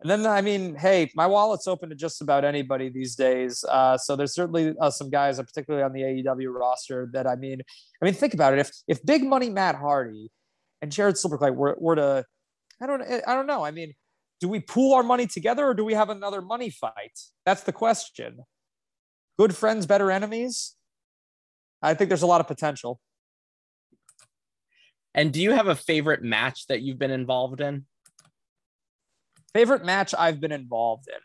and 0.02 0.10
then, 0.10 0.26
I 0.26 0.41
mean, 0.41 0.76
hey, 0.76 1.12
my 1.15 1.28
wallet's 1.28 1.67
open 1.67 1.89
to 1.89 1.96
just 1.96 2.22
about 2.22 2.44
anybody 2.44 2.89
these 2.89 3.15
days. 3.15 3.63
Uh, 3.63 3.98
so 3.98 4.15
there's 4.15 4.34
certainly 4.34 4.74
uh, 4.82 4.89
some 4.89 5.12
guys, 5.12 5.38
uh, 5.38 5.44
particularly 5.44 5.84
on 5.84 5.94
the 5.94 6.02
AEW 6.02 6.54
roster, 6.54 7.10
that 7.13 7.28
I 7.28 7.36
mean, 7.36 7.62
I 8.02 8.06
mean, 8.06 8.15
think 8.15 8.34
about 8.34 8.54
it. 8.54 8.60
If 8.60 8.72
if 8.88 9.06
Big 9.06 9.24
Money 9.24 9.50
Matt 9.50 9.76
Hardy 9.76 10.32
and 10.82 10.91
Jared 10.91 11.15
Silberkleit 11.15 11.56
were, 11.56 11.78
were 11.80 11.96
to, 11.96 12.26
I 12.82 12.88
don't, 12.88 13.04
I 13.04 13.36
don't 13.36 13.46
know. 13.46 13.63
I 13.63 13.70
mean, 13.70 13.94
do 14.39 14.50
we 14.50 14.60
pool 14.60 14.96
our 14.96 15.04
money 15.04 15.28
together 15.28 15.67
or 15.67 15.76
do 15.76 15.86
we 15.86 15.94
have 15.94 16.10
another 16.10 16.41
money 16.41 16.72
fight? 16.72 17.17
That's 17.46 17.62
the 17.62 17.72
question. 17.72 18.39
Good 19.38 19.56
friends, 19.56 19.86
better 19.86 20.10
enemies. 20.10 20.76
I 21.82 21.94
think 21.94 22.10
there's 22.10 22.22
a 22.22 22.28
lot 22.28 22.41
of 22.41 22.48
potential. 22.48 23.00
And 25.13 25.34
do 25.34 25.41
you 25.41 25.52
have 25.52 25.67
a 25.67 25.76
favorite 25.76 26.24
match 26.24 26.67
that 26.67 26.82
you've 26.82 27.00
been 27.00 27.12
involved 27.12 27.62
in? 27.62 27.86
Favorite 29.54 29.84
match 29.84 30.13
I've 30.17 30.39
been 30.39 30.54
involved 30.54 31.08
in. 31.08 31.20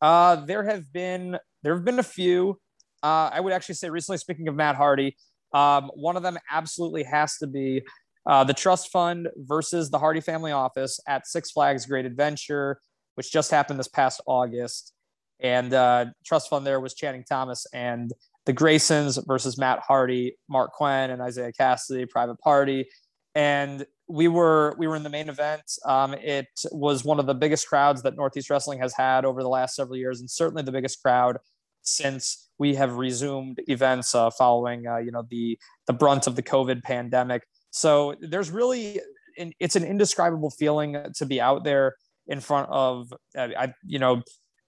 Uh, 0.00 0.36
there 0.44 0.64
have 0.64 0.92
been 0.92 1.38
there 1.62 1.74
have 1.74 1.84
been 1.84 1.98
a 1.98 2.04
few. 2.04 2.60
Uh, 3.02 3.30
I 3.32 3.40
would 3.40 3.52
actually 3.52 3.76
say 3.76 3.90
recently, 3.90 4.18
speaking 4.18 4.48
of 4.48 4.54
Matt 4.54 4.76
Hardy, 4.76 5.16
um, 5.52 5.90
one 5.94 6.16
of 6.16 6.22
them 6.22 6.38
absolutely 6.50 7.04
has 7.04 7.36
to 7.38 7.46
be 7.46 7.82
uh, 8.26 8.44
the 8.44 8.54
Trust 8.54 8.90
Fund 8.90 9.28
versus 9.36 9.90
the 9.90 9.98
Hardy 9.98 10.20
Family 10.20 10.52
Office 10.52 10.98
at 11.06 11.26
Six 11.26 11.50
Flags 11.50 11.86
Great 11.86 12.06
Adventure, 12.06 12.80
which 13.14 13.30
just 13.30 13.50
happened 13.50 13.78
this 13.78 13.88
past 13.88 14.20
August. 14.26 14.92
And 15.40 15.72
uh, 15.72 16.06
Trust 16.24 16.48
Fund 16.50 16.66
there 16.66 16.80
was 16.80 16.94
Channing 16.94 17.24
Thomas 17.28 17.66
and 17.72 18.12
the 18.46 18.52
Graysons 18.52 19.18
versus 19.26 19.56
Matt 19.58 19.80
Hardy, 19.80 20.36
Marq 20.50 20.70
Quen, 20.72 21.10
and 21.10 21.26
Isiah 21.26 21.52
Kassidy, 21.52 22.08
Private 22.08 22.38
Party. 22.40 22.86
And 23.34 23.86
we 24.08 24.28
were 24.28 24.74
we 24.78 24.86
were 24.86 24.96
in 24.96 25.02
the 25.02 25.08
main 25.08 25.28
event. 25.28 25.62
Um, 25.84 26.14
it 26.14 26.48
was 26.70 27.04
one 27.04 27.18
of 27.18 27.26
the 27.26 27.34
biggest 27.34 27.68
crowds 27.68 28.02
that 28.02 28.16
Northeast 28.16 28.50
Wrestling 28.50 28.78
has 28.80 28.94
had 28.94 29.24
over 29.24 29.42
the 29.42 29.48
last 29.48 29.74
several 29.74 29.96
years, 29.96 30.20
and 30.20 30.30
certainly 30.30 30.62
the 30.62 30.72
biggest 30.72 31.02
crowd 31.02 31.38
since 31.82 32.48
we 32.58 32.74
have 32.74 32.96
resumed 32.96 33.60
events 33.66 34.14
uh, 34.14 34.30
following 34.30 34.86
uh, 34.86 34.98
you 34.98 35.10
know 35.10 35.24
the 35.30 35.58
the 35.86 35.92
brunt 35.92 36.26
of 36.26 36.36
the 36.36 36.42
COVID 36.42 36.82
pandemic. 36.82 37.46
So 37.70 38.14
there's 38.20 38.50
really 38.50 39.00
it's 39.36 39.74
an 39.74 39.84
indescribable 39.84 40.50
feeling 40.50 40.96
to 41.16 41.26
be 41.26 41.40
out 41.40 41.64
there 41.64 41.96
in 42.26 42.40
front 42.40 42.68
of 42.70 43.12
uh, 43.36 43.48
I 43.58 43.74
you 43.86 43.98
know 43.98 44.22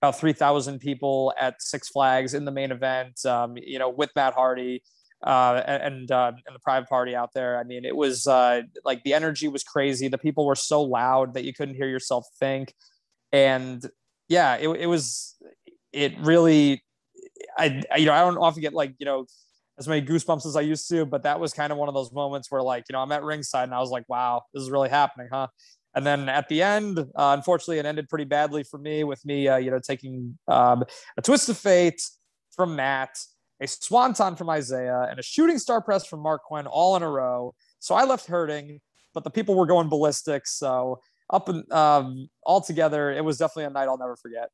about 0.06 0.20
3,000 0.20 0.78
people 0.78 1.34
at 1.38 1.60
Six 1.60 1.88
Flags 1.88 2.34
in 2.34 2.44
the 2.44 2.52
main 2.52 2.70
event, 2.70 3.24
um, 3.26 3.56
you 3.56 3.78
know, 3.78 3.90
with 3.90 4.10
Matt 4.14 4.34
Hardy, 4.34 4.82
uh, 5.24 5.62
and 5.66 6.10
uh, 6.10 6.32
and 6.46 6.54
the 6.54 6.60
private 6.60 6.88
party 6.88 7.16
out 7.16 7.32
there. 7.34 7.58
I 7.58 7.64
mean, 7.64 7.84
it 7.84 7.96
was 7.96 8.26
uh, 8.26 8.62
like 8.84 9.02
the 9.02 9.14
energy 9.14 9.48
was 9.48 9.64
crazy. 9.64 10.08
The 10.08 10.18
people 10.18 10.46
were 10.46 10.54
so 10.54 10.82
loud 10.82 11.34
that 11.34 11.44
you 11.44 11.52
couldn't 11.52 11.74
hear 11.74 11.88
yourself 11.88 12.26
think, 12.38 12.74
and 13.32 13.84
yeah, 14.28 14.56
it, 14.56 14.68
it 14.68 14.86
was 14.86 15.36
it 15.92 16.18
really. 16.20 16.82
I, 17.58 17.82
I 17.92 17.96
you 17.96 18.06
know 18.06 18.12
I 18.12 18.20
don't 18.20 18.36
often 18.36 18.60
get 18.60 18.74
like 18.74 18.94
you 18.98 19.06
know 19.06 19.26
as 19.78 19.88
many 19.88 20.06
goosebumps 20.06 20.46
as 20.46 20.54
I 20.54 20.60
used 20.60 20.88
to, 20.90 21.04
but 21.04 21.22
that 21.24 21.40
was 21.40 21.52
kind 21.52 21.72
of 21.72 21.78
one 21.78 21.88
of 21.88 21.94
those 21.94 22.12
moments 22.12 22.50
where 22.50 22.62
like 22.62 22.84
you 22.88 22.92
know 22.92 23.00
I'm 23.00 23.12
at 23.12 23.22
ringside 23.22 23.64
and 23.64 23.74
I 23.74 23.80
was 23.80 23.90
like, 23.90 24.04
wow, 24.08 24.42
this 24.52 24.62
is 24.62 24.70
really 24.70 24.90
happening, 24.90 25.28
huh? 25.32 25.48
And 25.96 26.06
then 26.06 26.28
at 26.28 26.48
the 26.48 26.62
end, 26.62 26.98
uh, 26.98 27.04
unfortunately, 27.16 27.78
it 27.78 27.86
ended 27.86 28.08
pretty 28.08 28.26
badly 28.26 28.62
for 28.62 28.78
me 28.78 29.02
with 29.02 29.24
me, 29.24 29.48
uh, 29.48 29.56
you 29.56 29.72
know, 29.72 29.80
taking 29.80 30.38
um, 30.46 30.84
a 31.16 31.22
twist 31.22 31.48
of 31.48 31.58
fate 31.58 32.00
from 32.54 32.76
Matt 32.76 33.18
a 33.60 33.66
swanton 33.66 34.36
from 34.36 34.50
Isiah, 34.50 35.06
and 35.10 35.18
a 35.18 35.22
shooting 35.22 35.58
star 35.58 35.80
press 35.80 36.06
from 36.06 36.22
Marq 36.22 36.40
Quen 36.46 36.66
all 36.66 36.96
in 36.96 37.02
a 37.02 37.10
row. 37.10 37.54
So 37.78 37.94
I 37.94 38.04
left 38.04 38.26
hurting, 38.26 38.80
but 39.14 39.24
the 39.24 39.30
people 39.30 39.54
were 39.54 39.66
going 39.66 39.88
ballistic. 39.88 40.46
So 40.46 41.00
up 41.30 41.48
and 41.48 41.70
um, 41.72 42.28
all 42.42 42.60
together, 42.60 43.10
it 43.10 43.24
was 43.24 43.38
definitely 43.38 43.64
a 43.64 43.70
night 43.70 43.88
I'll 43.88 43.98
never 43.98 44.16
forget. 44.16 44.50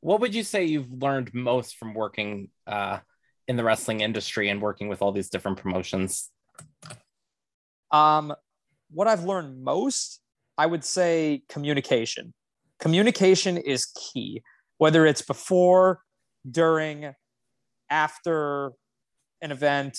What 0.00 0.20
would 0.20 0.34
you 0.34 0.42
say 0.42 0.64
you've 0.64 0.90
learned 0.90 1.34
most 1.34 1.76
from 1.76 1.92
working 1.92 2.48
uh, 2.66 3.00
in 3.46 3.56
the 3.56 3.64
wrestling 3.64 4.00
industry 4.00 4.48
and 4.48 4.62
working 4.62 4.88
with 4.88 5.02
all 5.02 5.12
these 5.12 5.28
different 5.28 5.58
promotions? 5.58 6.30
Um, 7.90 8.34
what 8.92 9.08
I've 9.08 9.24
learned 9.24 9.62
most, 9.62 10.20
I 10.58 10.66
would 10.66 10.84
say 10.84 11.42
communication. 11.48 12.34
Communication 12.78 13.56
is 13.56 13.86
key, 13.86 14.42
whether 14.78 15.06
it's 15.06 15.22
before, 15.22 16.00
during, 16.50 17.14
after 17.90 18.72
an 19.42 19.52
event, 19.52 19.98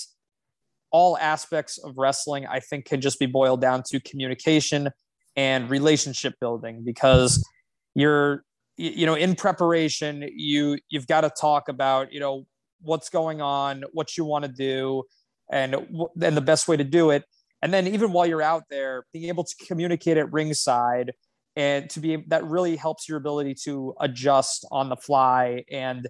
all 0.91 1.17
aspects 1.17 1.77
of 1.77 1.97
wrestling, 1.97 2.45
I 2.45 2.59
think, 2.59 2.85
can 2.85 3.01
just 3.01 3.19
be 3.19 3.25
boiled 3.25 3.61
down 3.61 3.83
to 3.87 3.99
communication 3.99 4.89
and 5.35 5.69
relationship 5.69 6.33
building 6.41 6.83
because 6.83 7.47
you're 7.95 8.43
you 8.77 9.05
know 9.05 9.13
in 9.13 9.35
preparation 9.35 10.27
you 10.33 10.77
you've 10.89 11.07
got 11.07 11.21
to 11.21 11.29
talk 11.29 11.69
about 11.69 12.11
you 12.11 12.19
know 12.19 12.45
what's 12.81 13.09
going 13.09 13.41
on 13.41 13.83
what 13.93 14.17
you 14.17 14.25
want 14.25 14.43
to 14.43 14.51
do 14.51 15.03
and 15.51 15.75
and 16.21 16.35
the 16.35 16.41
best 16.41 16.67
way 16.67 16.75
to 16.75 16.83
do 16.83 17.11
it 17.11 17.23
and 17.61 17.73
then 17.73 17.87
even 17.87 18.11
while 18.11 18.25
you're 18.25 18.41
out 18.41 18.63
there 18.69 19.05
being 19.13 19.25
able 19.25 19.43
to 19.43 19.55
communicate 19.67 20.17
at 20.17 20.31
ringside 20.31 21.13
and 21.55 21.89
to 21.89 21.99
be 21.99 22.23
that 22.27 22.43
really 22.45 22.75
helps 22.75 23.09
your 23.09 23.17
ability 23.17 23.53
to 23.53 23.93
adjust 23.99 24.65
on 24.71 24.89
the 24.89 24.95
fly 24.95 25.63
and 25.69 26.07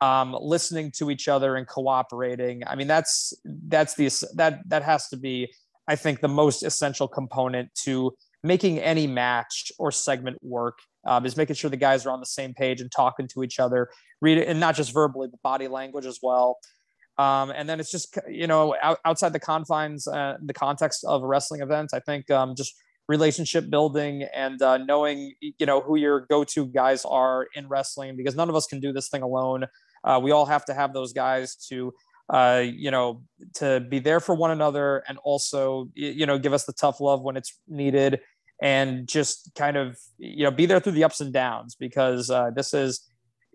um, 0.00 0.36
listening 0.40 0.92
to 0.92 1.10
each 1.10 1.28
other 1.28 1.56
and 1.56 1.66
cooperating. 1.66 2.62
I 2.66 2.76
mean 2.76 2.86
that's 2.86 3.34
that's 3.44 3.94
the 3.94 4.10
that 4.34 4.60
that 4.68 4.82
has 4.82 5.08
to 5.08 5.16
be 5.16 5.52
i 5.88 5.96
think 5.96 6.20
the 6.20 6.28
most 6.28 6.62
essential 6.62 7.08
component 7.08 7.74
to 7.74 8.14
making 8.44 8.78
any 8.78 9.06
match 9.06 9.72
or 9.78 9.90
segment 9.90 10.36
work 10.42 10.78
um, 11.06 11.26
is 11.26 11.36
making 11.36 11.56
sure 11.56 11.70
the 11.70 11.76
guys 11.76 12.06
are 12.06 12.10
on 12.10 12.20
the 12.20 12.26
same 12.26 12.54
page 12.54 12.80
and 12.80 12.92
talking 12.92 13.26
to 13.26 13.42
each 13.42 13.58
other 13.58 13.88
read 14.20 14.38
it 14.38 14.46
and 14.46 14.60
not 14.60 14.76
just 14.76 14.92
verbally 14.92 15.28
but 15.28 15.42
body 15.42 15.66
language 15.66 16.06
as 16.06 16.20
well 16.22 16.58
um, 17.18 17.50
and 17.50 17.68
then 17.68 17.80
it's 17.80 17.90
just 17.90 18.16
you 18.28 18.46
know 18.46 18.74
out, 18.82 18.98
outside 19.04 19.32
the 19.32 19.40
confines 19.40 20.06
uh, 20.08 20.36
the 20.42 20.54
context 20.54 21.04
of 21.04 21.22
a 21.22 21.26
wrestling 21.26 21.60
event 21.60 21.90
i 21.92 22.00
think 22.00 22.30
um, 22.30 22.54
just 22.54 22.74
relationship 23.08 23.70
building 23.70 24.26
and 24.34 24.60
uh, 24.60 24.76
knowing 24.76 25.32
you 25.40 25.66
know 25.66 25.80
who 25.80 25.96
your 25.96 26.26
go-to 26.28 26.66
guys 26.66 27.04
are 27.04 27.48
in 27.54 27.66
wrestling 27.68 28.16
because 28.16 28.36
none 28.36 28.48
of 28.48 28.54
us 28.54 28.66
can 28.66 28.80
do 28.80 28.92
this 28.92 29.08
thing 29.08 29.22
alone. 29.22 29.66
Uh, 30.04 30.20
we 30.22 30.30
all 30.30 30.46
have 30.46 30.64
to 30.66 30.74
have 30.74 30.92
those 30.92 31.12
guys 31.12 31.56
to 31.56 31.92
uh, 32.28 32.62
you 32.64 32.90
know 32.90 33.22
to 33.54 33.80
be 33.88 33.98
there 33.98 34.20
for 34.20 34.34
one 34.34 34.50
another 34.50 35.02
and 35.08 35.18
also 35.24 35.88
you 35.94 36.26
know 36.26 36.38
give 36.38 36.52
us 36.52 36.66
the 36.66 36.72
tough 36.72 37.00
love 37.00 37.22
when 37.22 37.36
it's 37.36 37.58
needed 37.66 38.20
and 38.60 39.08
just 39.08 39.50
kind 39.56 39.76
of 39.76 39.98
you 40.18 40.44
know 40.44 40.50
be 40.50 40.66
there 40.66 40.78
through 40.78 40.92
the 40.92 41.04
ups 41.04 41.20
and 41.20 41.32
downs 41.32 41.74
because 41.74 42.28
uh, 42.28 42.50
this 42.54 42.74
is 42.74 43.07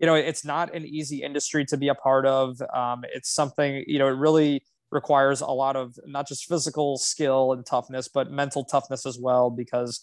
you 0.04 0.06
know 0.06 0.16
it's 0.16 0.44
not 0.44 0.74
an 0.74 0.84
easy 0.84 1.22
industry 1.22 1.64
to 1.64 1.78
be 1.78 1.88
a 1.88 1.94
part 1.94 2.26
of 2.26 2.60
um, 2.74 3.04
it's 3.14 3.30
something 3.30 3.82
you 3.86 3.98
know 3.98 4.06
it 4.06 4.18
really 4.18 4.62
requires 4.90 5.40
a 5.40 5.46
lot 5.46 5.76
of 5.76 5.98
not 6.04 6.28
just 6.28 6.44
physical 6.44 6.98
skill 6.98 7.54
and 7.54 7.64
toughness, 7.64 8.06
but 8.06 8.30
mental 8.30 8.66
toughness 8.66 9.06
as 9.06 9.18
well, 9.18 9.48
because 9.48 10.02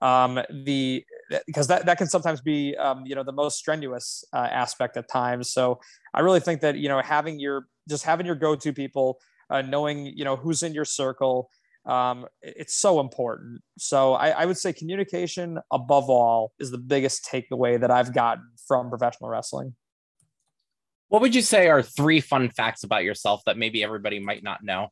um, 0.00 0.38
the 0.64 1.04
because 1.48 1.66
that, 1.66 1.84
that 1.86 1.98
can 1.98 2.06
sometimes 2.06 2.40
be 2.40 2.76
um, 2.76 3.02
you 3.04 3.16
know 3.16 3.24
the 3.24 3.32
most 3.32 3.58
strenuous 3.58 4.22
uh, 4.32 4.46
aspect 4.52 4.96
at 4.96 5.08
times. 5.08 5.52
So 5.52 5.80
I 6.14 6.20
really 6.20 6.38
think 6.38 6.60
that 6.60 6.76
you 6.76 6.88
know 6.88 7.02
having 7.02 7.40
your 7.40 7.66
just 7.88 8.04
having 8.04 8.26
your 8.26 8.36
go-to 8.36 8.72
people, 8.72 9.18
uh, 9.50 9.62
knowing 9.62 10.06
you 10.06 10.24
know 10.24 10.36
who's 10.36 10.62
in 10.62 10.74
your 10.74 10.84
circle, 10.84 11.50
um, 11.90 12.26
it's 12.40 12.76
so 12.76 13.00
important. 13.00 13.62
So 13.76 14.14
I, 14.14 14.28
I 14.28 14.46
would 14.46 14.56
say 14.56 14.72
communication 14.72 15.58
above 15.72 16.08
all 16.08 16.52
is 16.60 16.70
the 16.70 16.78
biggest 16.78 17.28
takeaway 17.30 17.80
that 17.80 17.90
I've 17.90 18.14
gotten 18.14 18.44
from 18.68 18.90
professional 18.90 19.28
wrestling. 19.28 19.74
What 21.08 21.20
would 21.20 21.34
you 21.34 21.42
say 21.42 21.68
are 21.68 21.82
three 21.82 22.20
fun 22.20 22.48
facts 22.50 22.84
about 22.84 23.02
yourself 23.02 23.42
that 23.46 23.58
maybe 23.58 23.82
everybody 23.82 24.20
might 24.20 24.44
not 24.44 24.62
know? 24.62 24.90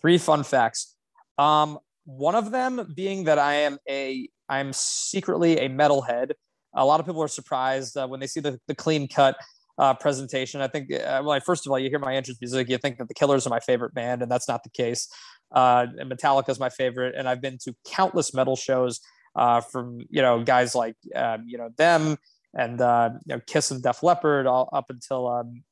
Three 0.00 0.18
fun 0.18 0.42
facts. 0.42 0.96
Um, 1.38 1.78
one 2.04 2.34
of 2.34 2.50
them 2.50 2.92
being 2.92 3.24
that 3.24 3.38
I 3.38 3.54
am 3.54 3.78
a 3.88 4.28
I'm 4.48 4.72
secretly 4.72 5.58
a 5.58 5.68
metalhead. 5.68 6.32
A 6.74 6.84
lot 6.84 6.98
of 6.98 7.06
people 7.06 7.22
are 7.22 7.28
surprised 7.28 7.96
uh, 7.96 8.08
when 8.08 8.18
they 8.18 8.26
see 8.26 8.40
the, 8.40 8.58
the 8.66 8.74
clean 8.74 9.06
cut 9.06 9.36
uh, 9.78 9.94
presentation. 9.94 10.60
I 10.60 10.68
think, 10.68 10.92
uh, 10.92 11.22
well, 11.24 11.38
first 11.40 11.66
of 11.66 11.72
all, 11.72 11.78
you 11.78 11.88
hear 11.88 11.98
my 11.98 12.14
entrance 12.14 12.40
music, 12.40 12.68
you 12.68 12.78
think 12.78 12.98
that 12.98 13.08
the 13.08 13.14
Killers 13.14 13.46
are 13.46 13.50
my 13.50 13.60
favorite 13.60 13.94
band, 13.94 14.22
and 14.22 14.30
that's 14.30 14.48
not 14.48 14.62
the 14.62 14.70
case. 14.70 15.08
Uh, 15.54 15.86
and 15.98 16.10
Metallica 16.10 16.50
is 16.50 16.60
my 16.60 16.68
favorite, 16.68 17.14
and 17.16 17.26
I've 17.28 17.40
been 17.40 17.58
to 17.64 17.74
countless 17.86 18.34
metal 18.34 18.56
shows 18.56 19.00
uh, 19.36 19.60
from 19.60 20.00
you 20.10 20.20
know 20.20 20.42
guys 20.42 20.74
like 20.74 20.96
um, 21.14 21.44
you 21.46 21.56
know 21.56 21.70
them 21.78 22.18
and 22.54 22.80
uh, 22.80 23.10
you 23.26 23.34
know, 23.34 23.40
Kiss 23.46 23.70
and 23.70 23.82
Def 23.82 24.02
Leppard 24.02 24.46
all 24.46 24.68
up 24.72 24.86
until 24.90 25.28
um, 25.28 25.62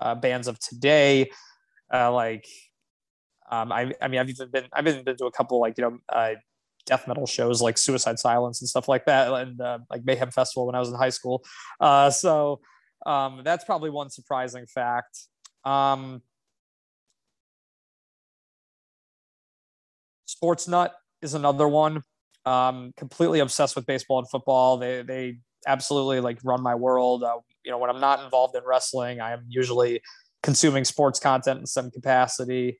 uh, 0.00 0.14
bands 0.14 0.48
of 0.48 0.58
today. 0.58 1.30
Uh, 1.92 2.10
like, 2.12 2.46
um, 3.50 3.70
I, 3.70 3.92
I 4.00 4.08
mean, 4.08 4.20
I've 4.20 4.30
even 4.30 4.50
been, 4.50 4.64
I've 4.72 4.84
been, 4.84 5.04
been 5.04 5.16
to 5.18 5.26
a 5.26 5.32
couple 5.32 5.60
like, 5.60 5.76
you 5.76 5.84
know, 5.84 5.98
uh, 6.08 6.34
death 6.86 7.06
metal 7.06 7.26
shows 7.26 7.62
like 7.62 7.78
Suicide 7.78 8.18
Silence 8.18 8.60
and 8.60 8.68
stuff 8.68 8.88
like 8.88 9.04
that, 9.06 9.32
and 9.32 9.60
uh, 9.60 9.78
like 9.90 10.04
Mayhem 10.04 10.30
Festival 10.30 10.66
when 10.66 10.74
I 10.74 10.80
was 10.80 10.88
in 10.88 10.96
high 10.96 11.10
school. 11.10 11.44
Uh, 11.80 12.10
so 12.10 12.60
um, 13.06 13.42
that's 13.44 13.64
probably 13.64 13.90
one 13.90 14.10
surprising 14.10 14.66
fact. 14.66 15.18
Um, 15.64 16.22
Sports 20.44 20.68
Nut 20.68 20.94
is 21.22 21.32
another 21.32 21.66
one. 21.66 22.02
Um, 22.44 22.92
completely 22.98 23.40
obsessed 23.40 23.76
with 23.76 23.86
baseball 23.86 24.18
and 24.18 24.28
football. 24.28 24.76
They 24.76 25.00
they 25.00 25.38
absolutely 25.66 26.20
like 26.20 26.38
run 26.44 26.62
my 26.62 26.74
world. 26.74 27.24
Uh, 27.24 27.38
you 27.64 27.70
know, 27.70 27.78
when 27.78 27.88
I'm 27.88 27.98
not 27.98 28.22
involved 28.22 28.54
in 28.54 28.62
wrestling, 28.66 29.22
I 29.22 29.32
am 29.32 29.46
usually 29.48 30.02
consuming 30.42 30.84
sports 30.84 31.18
content 31.18 31.60
in 31.60 31.66
some 31.66 31.90
capacity. 31.90 32.78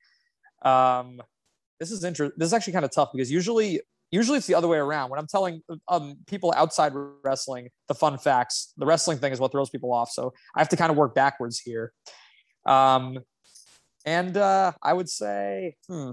Um, 0.62 1.22
this 1.80 1.90
is 1.90 2.04
interesting. 2.04 2.36
This 2.36 2.48
is 2.48 2.52
actually 2.52 2.74
kind 2.74 2.84
of 2.84 2.90
tough 2.90 3.08
because 3.14 3.32
usually, 3.32 3.80
usually 4.10 4.36
it's 4.36 4.46
the 4.46 4.56
other 4.56 4.68
way 4.68 4.76
around. 4.76 5.08
When 5.08 5.18
I'm 5.18 5.26
telling 5.26 5.62
um, 5.88 6.16
people 6.26 6.52
outside 6.54 6.92
wrestling 7.24 7.70
the 7.88 7.94
fun 7.94 8.18
facts, 8.18 8.74
the 8.76 8.84
wrestling 8.84 9.16
thing 9.16 9.32
is 9.32 9.40
what 9.40 9.52
throws 9.52 9.70
people 9.70 9.90
off. 9.90 10.10
So 10.10 10.34
I 10.54 10.60
have 10.60 10.68
to 10.68 10.76
kind 10.76 10.90
of 10.90 10.98
work 10.98 11.14
backwards 11.14 11.60
here. 11.60 11.94
Um, 12.66 13.20
and 14.04 14.36
uh, 14.36 14.72
I 14.82 14.92
would 14.92 15.08
say, 15.08 15.76
hmm, 15.88 16.10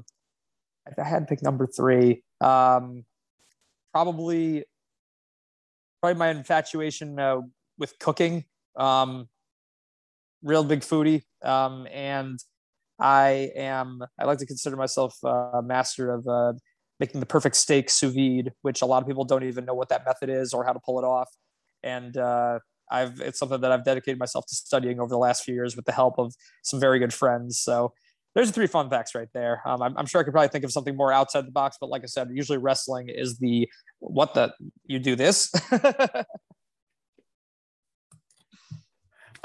if 0.88 0.98
I 1.00 1.04
had 1.04 1.20
to 1.20 1.26
pick 1.26 1.44
number 1.44 1.68
three, 1.68 2.24
um, 2.40 3.06
probably 3.94 4.66
probably 6.02 6.18
my 6.18 6.30
infatuation 6.30 7.20
uh, 7.20 7.38
with 7.78 7.98
cooking. 8.00 8.46
Um, 8.76 9.28
real 10.44 10.64
big 10.64 10.80
foodie, 10.80 11.24
um, 11.44 11.88
and 11.92 12.40
I 13.00 13.52
am. 13.56 14.02
I 14.20 14.26
like 14.26 14.40
to 14.40 14.46
consider 14.46 14.76
myself 14.76 15.16
a 15.24 15.62
master 15.64 16.12
of 16.14 16.28
uh, 16.28 16.54
making 17.00 17.20
the 17.20 17.26
perfect 17.26 17.56
steak 17.56 17.90
sous 17.90 18.14
vide, 18.14 18.54
which 18.62 18.82
a 18.82 18.86
lot 18.86 19.02
of 19.02 19.08
people 19.08 19.26
don't 19.26 19.44
even 19.44 19.66
know 19.66 19.74
what 19.74 19.90
that 19.90 20.06
method 20.06 20.30
is 20.30 20.54
or 20.54 20.64
how 20.64 20.74
to 20.74 20.80
pull 20.80 21.00
it 21.00 21.04
off. 21.04 21.30
And 21.84 22.16
uh, 22.16 22.60
I've 22.92 23.20
it's 23.20 23.40
something 23.40 23.62
that 23.62 23.72
I've 23.72 23.84
dedicated 23.84 24.20
myself 24.20 24.46
to 24.48 24.56
studying 24.56 25.00
over 25.00 25.10
the 25.10 25.18
last 25.18 25.44
few 25.44 25.54
years 25.54 25.76
with 25.76 25.86
the 25.86 25.92
help 25.92 26.20
of 26.20 26.34
some 26.64 26.80
very 26.80 27.00
good 27.00 27.14
friends. 27.14 27.60
So 27.60 27.94
there's 28.34 28.52
three 28.52 28.68
fun 28.68 28.90
facts 28.90 29.14
right 29.14 29.28
there. 29.34 29.62
Um, 29.66 29.82
I'm, 29.82 29.98
I'm, 29.98 30.06
sure 30.06 30.22
I 30.22 30.24
could 30.24 30.32
probably 30.32 30.50
think 30.50 30.64
of 30.64 30.72
something 30.72 30.96
more 30.96 31.12
outside 31.12 31.46
the 31.46 31.52
box, 31.52 31.78
but 31.80 31.90
like 31.90 32.04
I 32.04 32.08
said, 32.08 32.30
usually 32.32 32.58
wrestling 32.58 33.10
is 33.10 33.38
the 33.38 33.70
what 34.00 34.34
the 34.34 34.54
you 34.86 35.00
do 35.00 35.16
this. 35.16 35.52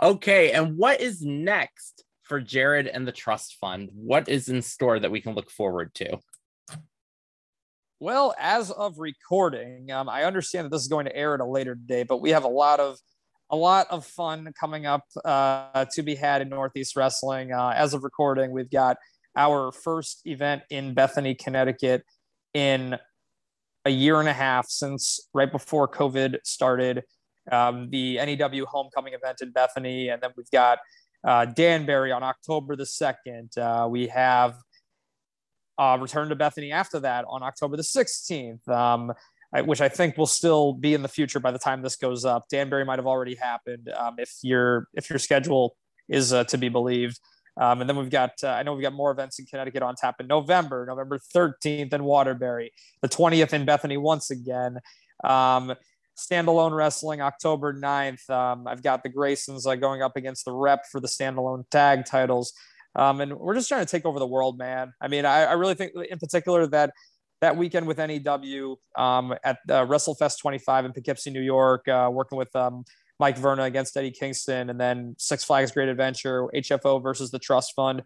okay, 0.03 0.53
and 0.53 0.77
what 0.77 1.01
is 1.01 1.23
next 1.23 2.05
for 2.23 2.41
Jared 2.41 2.87
and 2.87 3.07
the 3.07 3.13
Trust 3.13 3.57
Fund? 3.61 3.91
What 3.93 4.29
is 4.29 4.49
in 4.49 4.63
store 4.63 5.01
that 5.01 5.11
we 5.11 5.21
can 5.21 5.35
look 5.35 5.51
forward 5.51 5.93
to? 5.95 6.19
Well, 7.99 8.35
as 8.39 8.71
of 8.71 8.99
recording, 8.99 9.91
um, 9.91 10.09
I 10.09 10.25
understand 10.25 10.67
that 10.67 10.71
this 10.71 10.83
is 10.83 10.89
going 10.89 11.07
to 11.07 11.17
air 11.17 11.35
at 11.35 11.41
a 11.41 11.47
later 11.47 11.75
date, 11.75 12.09
but 12.09 12.21
we 12.21 12.31
have 12.31 12.45
a 12.45 12.49
lot 12.49 12.79
of 12.79 12.99
a 13.51 13.57
lot 13.57 13.87
of 13.91 14.05
fun 14.05 14.53
coming 14.59 14.87
up 14.87 15.05
uh, 15.25 15.85
to 15.93 16.03
be 16.03 16.15
had 16.15 16.43
in 16.43 16.49
Northeast 16.49 16.97
Wrestling. 16.97 17.53
Uh, 17.53 17.73
as 17.77 17.95
of 17.95 18.05
recording, 18.05 18.51
we've 18.51 18.71
got 18.71 18.97
our 19.37 19.71
first 19.71 20.23
event 20.25 20.63
in 20.71 20.95
Bethany, 20.95 21.35
Connecticut 21.35 22.03
in 22.55 22.97
a 23.85 23.91
year 23.91 24.19
and 24.19 24.29
a 24.29 24.33
half 24.33 24.67
since 24.69 25.21
right 25.33 25.51
before 25.51 25.87
COVID 25.87 26.39
started. 26.45 27.05
Um, 27.53 27.89
the 27.91 28.17
NEW 28.17 28.67
homecoming 28.67 29.15
event 29.15 29.39
in 29.41 29.53
Bethany. 29.53 30.09
And 30.09 30.21
then 30.21 30.31
we've 30.37 30.51
got 30.51 30.79
uh, 31.25 31.45
Danbury 31.45 32.11
on 32.11 32.25
October 32.25 32.75
the 32.75 32.85
2nd. 32.85 33.57
Uh, 33.57 33.87
we 33.89 34.09
have 34.09 34.57
uh, 35.79 35.99
Return 36.01 36.29
to 36.31 36.37
Bethany 36.37 36.73
after 36.73 36.99
that 37.01 37.25
on 37.29 37.43
October 37.45 37.77
the 37.77 37.85
16th. 37.85 38.67
Um, 38.69 39.13
which 39.63 39.81
I 39.81 39.89
think 39.89 40.17
will 40.17 40.27
still 40.27 40.73
be 40.73 40.95
in 40.95 41.03
the 41.03 41.09
future 41.09 41.41
by 41.41 41.51
the 41.51 41.59
time 41.59 41.83
this 41.83 41.97
goes 41.97 42.25
up. 42.25 42.49
Danbury 42.49 42.85
might 42.85 42.99
have 42.99 43.07
already 43.07 43.35
happened 43.35 43.89
um, 43.97 44.17
if 44.19 44.33
your 44.43 44.89
if 44.95 45.09
your 45.11 45.19
schedule 45.19 45.77
is 46.09 46.33
uh, 46.33 46.45
to 46.45 46.59
be 46.59 46.69
believed. 46.69 47.19
Um, 47.59 47.81
and 47.81 47.89
then 47.89 47.97
we've 47.97 48.11
got 48.11 48.33
uh, 48.43 48.49
I 48.49 48.63
know 48.63 48.75
we've 48.75 48.83
got 48.83 48.93
more 48.93 49.11
events 49.11 49.39
in 49.39 49.47
Connecticut 49.47 49.83
on 49.83 49.95
tap 49.97 50.17
in 50.21 50.27
November, 50.27 50.85
November 50.87 51.19
13th 51.35 51.93
in 51.93 52.05
Waterbury, 52.05 52.73
the 53.01 53.09
20th 53.09 53.53
in 53.53 53.65
Bethany 53.65 53.97
once 53.97 54.31
again. 54.31 54.79
Um, 55.25 55.75
standalone 56.17 56.75
wrestling 56.77 57.21
October 57.21 57.75
9th. 57.75 58.29
Um, 58.31 58.67
I've 58.67 58.83
got 58.83 59.03
the 59.03 59.11
Graysons 59.11 59.67
uh, 59.67 59.77
going 59.77 60.03
up 60.03 60.17
against 60.17 60.45
the 60.45 60.53
Rep 60.53 60.87
for 60.91 61.01
the 61.01 61.09
standalone 61.09 61.69
tag 61.71 62.05
titles. 62.07 62.53
Um, 62.95 63.21
and 63.21 63.35
we're 63.35 63.55
just 63.55 63.69
trying 63.69 63.85
to 63.85 63.91
take 63.91 64.07
over 64.07 64.19
the 64.19 64.27
world, 64.27 64.59
man. 64.59 64.95
I 65.01 65.09
mean, 65.09 65.27
I, 65.27 65.45
I 65.45 65.53
really 65.53 65.75
think 65.75 65.93
in 66.11 66.19
particular 66.19 66.67
that 66.69 66.93
that 67.41 67.57
weekend 67.57 67.87
with 67.87 67.99
NEW 67.99 68.77
um, 68.97 69.35
at 69.45 69.59
uh, 69.69 69.85
WrestleFest 69.87 70.39
25 70.41 70.87
in 70.87 70.93
Poughkeepsie, 70.93 71.31
New 71.31 71.43
York, 71.43 71.87
uh, 71.89 72.09
working 72.13 72.39
with 72.39 72.55
um, 72.57 72.85
Mike 73.19 73.37
Verna 73.37 73.65
against 73.65 73.97
Eddie 73.97 74.11
Kingston, 74.11 74.71
and 74.71 74.81
then 74.81 75.15
Six 75.19 75.45
Flags 75.45 75.71
Great 75.71 75.89
Adventure, 75.89 76.49
HFO 76.55 77.03
versus 77.03 77.31
the 77.31 77.39
Trust 77.39 77.75
Fund. 77.75 78.03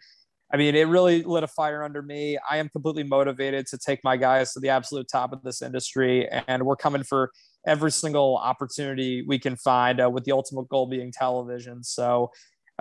I 0.53 0.57
mean, 0.57 0.75
it 0.75 0.89
really 0.89 1.23
lit 1.23 1.45
a 1.45 1.49
fire 1.49 1.85
under 1.85 2.03
me. 2.03 2.37
I 2.49 2.57
am 2.57 2.69
completely 2.69 3.05
motivated 3.05 3.67
to 3.69 3.79
take 3.79 4.01
my 4.03 4.17
guys 4.17 4.53
to 4.55 4.61
the 4.61 4.71
absolute 4.71 5.07
top 5.09 5.33
of 5.33 5.43
this 5.43 5.63
industry, 5.63 6.29
and 6.49 6.65
we're 6.65 6.77
coming 6.77 7.05
for 7.05 7.31
every 7.67 7.93
single 7.93 8.37
opportunity 8.37 9.23
we 9.27 9.39
can 9.39 9.55
find, 9.55 10.01
uh, 10.01 10.11
with 10.11 10.25
the 10.25 10.33
ultimate 10.33 10.69
goal 10.69 10.87
being 10.87 11.13
television. 11.13 11.85
So, 11.85 12.33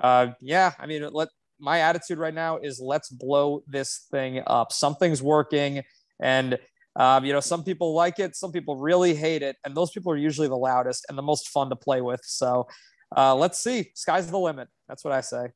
uh, 0.02 0.28
yeah, 0.42 0.72
I 0.80 0.88
mean, 0.88 1.08
let 1.12 1.30
my 1.60 1.80
attitude 1.82 2.18
right 2.18 2.34
now 2.34 2.58
is 2.58 2.80
let's 2.80 3.10
blow 3.10 3.64
this 3.68 4.08
thing 4.10 4.42
up. 4.48 4.72
Something's 4.72 5.22
working, 5.22 5.84
and 6.20 6.60
um, 6.96 7.24
you 7.24 7.32
know, 7.32 7.40
some 7.40 7.64
people 7.64 7.94
like 7.94 8.20
it, 8.20 8.36
some 8.36 8.52
people 8.52 8.76
really 8.76 9.16
hate 9.16 9.42
it, 9.42 9.56
and 9.64 9.76
those 9.76 9.92
people 9.92 10.12
are 10.12 10.18
usually 10.18 10.48
the 10.48 10.58
loudest 10.58 11.06
and 11.08 11.18
the 11.18 11.22
most 11.22 11.50
fun 11.50 11.70
to 11.70 11.76
play 11.76 12.02
with. 12.02 12.22
So, 12.24 12.68
uh, 13.16 13.36
let's 13.36 13.60
see. 13.60 13.92
Sky's 13.96 14.30
the 14.30 14.38
limit. 14.38 14.68
That's 14.88 15.04
what 15.04 15.14
I 15.14 15.22
say. 15.22 15.50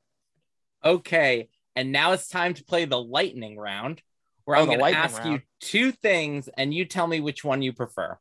Okay. 0.86 1.50
And 1.76 1.92
now 1.92 2.12
it's 2.12 2.28
time 2.28 2.54
to 2.54 2.64
play 2.64 2.86
the 2.86 3.02
lightning 3.02 3.58
round, 3.58 4.02
where 4.46 4.58
oh, 4.58 4.62
I'm 4.62 4.68
going 4.68 4.80
to 4.80 4.98
ask 4.98 5.20
round. 5.20 5.34
you 5.34 5.42
two 5.60 5.92
things 5.92 6.50
and 6.56 6.74
you 6.74 6.86
tell 6.86 7.08
me 7.08 7.20
which 7.20 7.44
one 7.44 7.62
you 7.62 7.74
prefer. 7.74 8.18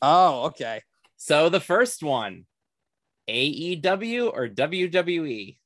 Oh, 0.00 0.44
okay. 0.46 0.82
So 1.16 1.48
the 1.48 1.60
first 1.60 2.02
one 2.02 2.46
AEW 3.28 4.32
or 4.32 4.48
WWE? 4.48 5.58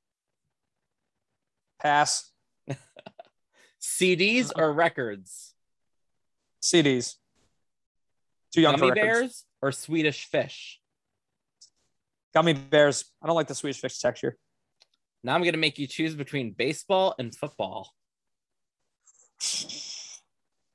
Pass. 1.80 2.30
CDs 3.80 4.52
or 4.56 4.72
records? 4.72 5.51
CDs. 6.62 7.16
Too 8.54 8.60
young 8.60 8.76
Gummy 8.76 8.92
bears 8.92 9.44
or 9.60 9.72
Swedish 9.72 10.26
fish? 10.26 10.80
Gummy 12.34 12.52
bears. 12.52 13.04
I 13.22 13.26
don't 13.26 13.36
like 13.36 13.48
the 13.48 13.54
Swedish 13.54 13.80
fish 13.80 13.98
texture. 13.98 14.36
Now 15.24 15.34
I'm 15.34 15.42
going 15.42 15.52
to 15.52 15.58
make 15.58 15.78
you 15.78 15.86
choose 15.86 16.14
between 16.14 16.52
baseball 16.52 17.14
and 17.18 17.34
football. 17.34 17.90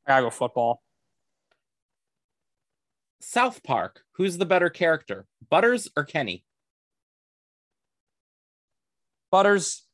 I 0.06 0.12
gotta 0.12 0.24
go 0.24 0.30
football. 0.30 0.82
South 3.22 3.64
Park. 3.64 4.02
Who's 4.14 4.38
the 4.38 4.46
better 4.46 4.70
character, 4.70 5.26
Butters 5.50 5.90
or 5.96 6.06
Kenny? 6.06 6.44
Butters. 9.32 9.87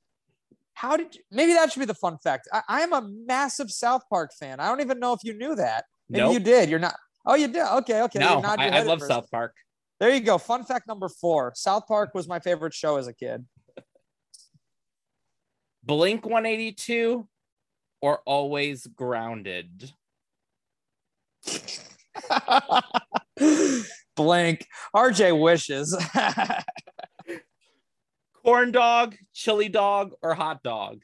How 0.84 0.98
did 0.98 1.16
you, 1.16 1.22
maybe 1.32 1.54
that 1.54 1.72
should 1.72 1.80
be 1.80 1.86
the 1.86 1.94
fun 1.94 2.18
fact? 2.18 2.50
I, 2.68 2.82
am 2.82 2.92
a 2.92 3.02
massive 3.02 3.72
South 3.72 4.02
Park 4.10 4.32
fan. 4.38 4.60
I 4.60 4.68
don't 4.68 4.82
even 4.82 5.00
know 5.00 5.14
if 5.14 5.22
you 5.24 5.34
knew 5.34 5.56
that. 5.56 5.86
Maybe 6.10 6.26
nope. 6.26 6.34
you 6.34 6.42
did. 6.42 6.70
You're 6.70 6.78
not. 6.78 6.96
Oh, 7.26 7.36
you 7.36 7.48
did. 7.48 7.66
Okay, 7.66 8.02
okay. 8.02 8.20
No, 8.20 8.42
I, 8.44 8.68
I 8.68 8.82
love 8.82 9.02
South 9.02 9.32
Park. 9.32 9.56
There 10.02 10.14
you 10.14 10.20
go. 10.20 10.38
Fun 10.38 10.66
fact 10.66 10.86
number 10.86 11.08
four: 11.08 11.54
South 11.56 11.88
Park 11.88 12.14
was 12.14 12.28
my 12.28 12.40
favorite 12.40 12.74
show 12.74 12.98
as 12.98 13.08
a 13.08 13.14
kid. 13.14 13.46
Blink 15.86 16.26
182 16.26 17.30
or 18.02 18.20
always 18.26 18.86
grounded? 18.86 19.90
Blank. 24.18 24.68
RJ 24.94 25.42
wishes. 25.42 25.98
Corn 28.44 28.72
dog, 28.72 29.16
chili 29.34 29.70
dog, 29.70 30.12
or 30.22 30.34
hot 30.34 30.64
dog? 30.64 31.02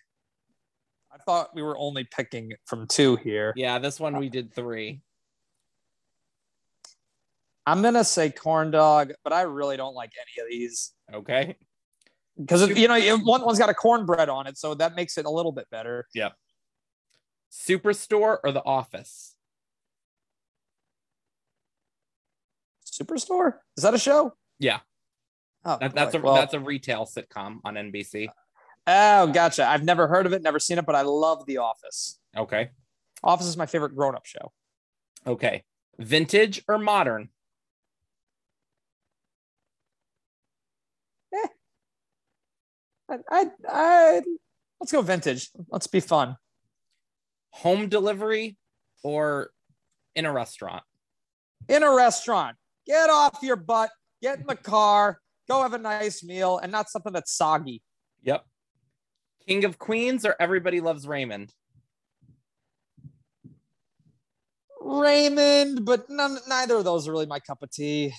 I 1.12 1.17
thought 1.17 1.56
we 1.56 1.62
were 1.62 1.78
only 1.78 2.04
picking 2.04 2.54
from 2.65 2.88
two 2.88 3.15
here. 3.17 3.54
Yeah, 3.56 3.80
this 3.80 3.99
one 3.99 4.17
we 4.17 4.28
uh, 4.28 4.32
did 4.32 4.54
three. 4.54 5.02
I'm 7.65 7.82
gonna 7.82 8.04
say 8.04 8.30
corn 8.30 8.71
dog, 8.71 9.13
but 9.23 9.34
I 9.34 9.41
really 9.41 9.78
don't 9.78 9.95
like 9.95 10.12
any 10.17 10.45
of 10.45 10.49
these. 10.49 10.91
Okay 11.13 11.56
because 12.39 12.69
you 12.69 12.88
know 12.88 13.17
one 13.19 13.43
one's 13.43 13.60
got 13.60 13.69
a 13.69 13.73
cornbread 13.73 14.30
on 14.30 14.47
it, 14.47 14.58
so 14.58 14.73
that 14.75 14.95
makes 14.95 15.17
it 15.17 15.25
a 15.25 15.30
little 15.30 15.52
bit 15.52 15.69
better. 15.69 16.08
Yep. 16.13 16.34
Superstore 17.52 18.38
or 18.43 18.52
The 18.52 18.63
Office? 18.63 19.36
Superstore 22.86 23.56
is 23.78 23.84
that 23.84 23.93
a 23.93 23.99
show? 23.99 24.34
Yeah. 24.60 24.80
Oh, 25.65 25.78
that, 25.80 25.93
that's 25.93 26.15
a 26.15 26.19
well, 26.19 26.36
that's 26.36 26.54
a 26.54 26.60
retail 26.60 27.06
sitcom 27.06 27.60
on 27.65 27.76
NBC. 27.76 28.30
Oh, 28.88 29.28
gotcha. 29.28 29.67
I've 29.67 29.84
never 29.84 30.08
heard 30.08 30.26
of 30.26 30.34
it, 30.34 30.41
never 30.41 30.60
seen 30.60 30.78
it, 30.78 30.86
but 30.86 30.95
I 30.95 31.02
love 31.02 31.45
The 31.45 31.58
Office. 31.58 32.19
Okay. 32.36 32.69
Office 33.24 33.48
is 33.48 33.58
my 33.58 33.65
favorite 33.65 33.95
grown-up 33.95 34.26
show. 34.26 34.52
Okay. 35.28 35.63
Vintage 36.00 36.63
or 36.67 36.78
modern? 36.78 37.30
Eh. 41.34 41.48
I, 43.10 43.17
I, 43.30 43.45
I, 43.67 44.22
let's 44.80 44.91
go 44.91 45.02
vintage. 45.02 45.50
Let's 45.69 45.88
be 45.88 46.00
fun. 46.00 46.38
Home 47.52 47.89
delivery 47.89 48.58
or 49.04 49.52
in 50.15 50.26
a 50.26 50.32
restaurant? 50.32 50.84
In 51.67 51.84
a 51.84 51.93
restaurant. 51.93 52.56
Get 52.88 53.10
off 53.10 53.39
your 53.41 53.58
butt, 53.58 53.91
get 54.22 54.39
in 54.39 54.48
the 54.48 54.56
car, 54.56 55.19
go 55.50 55.62
have 55.62 55.74
a 55.74 55.78
nice 55.78 56.24
meal, 56.24 56.60
and 56.60 56.72
not 56.72 56.90
something 56.90 57.14
that's 57.14 57.34
soggy. 57.34 57.82
Yep. 58.24 58.46
King 59.48 59.66
of 59.66 59.80
Queens 59.80 60.26
or 60.26 60.36
Everybody 60.40 60.80
Loves 60.80 61.08
Raymond? 61.08 61.54
Raymond, 64.82 65.86
but 65.86 66.10
none, 66.10 66.38
neither 66.48 66.78
of 66.78 66.84
those 66.84 67.08
are 67.08 67.12
really 67.12 67.26
my 67.26 67.40
cup 67.40 67.64
of 67.64 67.72
tea. 67.72 68.14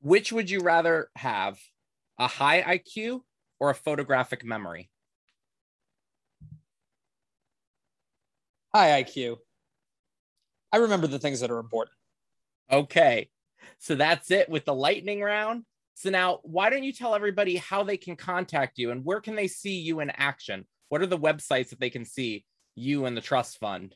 Which 0.00 0.32
would 0.32 0.50
you 0.50 0.60
rather 0.60 1.08
have? 1.16 1.58
a 2.18 2.26
high 2.26 2.62
IQ 2.62 3.20
or 3.58 3.70
a 3.70 3.74
photographic 3.74 4.44
memory? 4.44 4.90
High 8.74 9.02
IQ. 9.02 9.36
I 10.72 10.78
remember 10.78 11.06
the 11.06 11.18
things 11.18 11.40
that 11.40 11.50
are 11.50 11.60
important. 11.60 11.96
Okay. 12.70 13.28
So 13.84 13.94
that's 13.94 14.30
it 14.30 14.48
with 14.48 14.64
the 14.64 14.74
lightning 14.74 15.20
round. 15.20 15.64
So 15.92 16.08
now, 16.08 16.40
why 16.42 16.70
don't 16.70 16.84
you 16.84 16.92
tell 16.92 17.14
everybody 17.14 17.56
how 17.56 17.82
they 17.82 17.98
can 17.98 18.16
contact 18.16 18.78
you 18.78 18.90
and 18.92 19.04
where 19.04 19.20
can 19.20 19.34
they 19.34 19.46
see 19.46 19.78
you 19.78 20.00
in 20.00 20.08
action? 20.08 20.64
What 20.88 21.02
are 21.02 21.06
the 21.06 21.18
websites 21.18 21.68
that 21.68 21.80
they 21.80 21.90
can 21.90 22.06
see 22.06 22.46
you 22.74 23.04
and 23.04 23.14
the 23.14 23.20
trust 23.20 23.58
fund? 23.58 23.94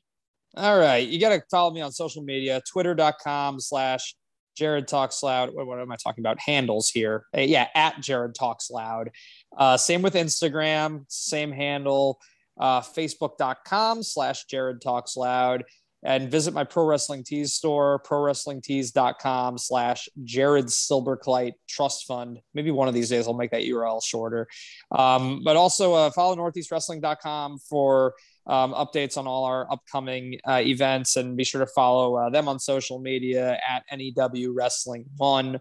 All 0.59 0.79
right. 0.79 1.09
You 1.09 1.18
got 1.18 1.31
to 1.31 1.42
follow 1.51 1.70
me 1.70 1.81
on 1.81 1.90
social 1.90 2.22
media, 2.22 2.61
twitter.com 2.70 3.61
slash 3.61 4.14
Jared 4.59 4.88
Talks 4.88 5.22
Loud. 5.22 5.55
What, 5.55 5.66
what, 5.66 5.81
am 5.81 5.90
I 5.90 5.96
talking 5.96 6.20
about? 6.20 6.38
Handles 6.38 6.90
here. 6.90 7.24
Uh, 7.35 7.40
yeah, 7.40 7.68
at 7.74 7.98
Jared 8.03 8.35
Talks 8.35 8.70
Loud. 8.70 9.11
Uh, 9.57 9.79
same 9.79 10.03
with 10.03 10.12
Instagram, 10.12 11.07
same 11.09 11.51
handle. 11.51 12.20
Uh, 12.61 12.83
Facebook.com 12.83 14.03
slash 14.03 14.44
Jared 14.44 14.83
Talks 14.83 15.16
Loud. 15.16 15.64
And 16.04 16.30
visit 16.30 16.54
my 16.54 16.62
Pro 16.62 16.84
Wrestling 16.84 17.24
Tees 17.24 17.54
store, 17.54 18.00
prowrestlingtees.com 18.06 19.58
slash 19.58 20.08
Jared 20.22 20.66
Silberkleit 20.66 21.54
Trust 21.68 22.06
Fund. 22.06 22.38
Maybe 22.54 22.70
one 22.70 22.87
of 22.87 22.94
these 22.94 23.08
days 23.08 23.26
I'll 23.26 23.34
make 23.34 23.50
that 23.50 23.62
URL 23.62 24.02
shorter. 24.04 24.46
Um, 24.92 25.42
but 25.44 25.56
also 25.56 25.94
uh, 25.94 26.11
follow 26.11 26.37
northeastwrestling.com 26.37 27.58
for 27.68 28.14
um, 28.46 28.72
updates 28.72 29.18
on 29.18 29.26
all 29.26 29.44
our 29.44 29.70
upcoming 29.70 30.38
uh, 30.48 30.61
events 30.64 31.16
and 31.16 31.37
be 31.37 31.44
sure 31.44 31.61
to 31.61 31.70
follow 31.74 32.16
uh, 32.16 32.30
them 32.30 32.48
on 32.48 32.58
social 32.58 32.98
media 32.98 33.58
at 33.68 33.82
NEW 33.92 34.54
Wrestling 34.54 35.04
One 35.16 35.61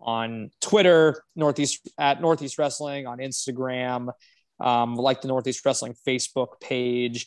on 0.00 0.50
Twitter, 0.60 1.22
Northeast 1.36 1.88
at 1.98 2.20
Northeast 2.20 2.58
Wrestling 2.58 3.06
on 3.06 3.18
Instagram, 3.18 4.08
um, 4.60 4.96
like 4.96 5.22
the 5.22 5.28
Northeast 5.28 5.64
Wrestling 5.64 5.94
Facebook 6.06 6.60
page. 6.60 7.26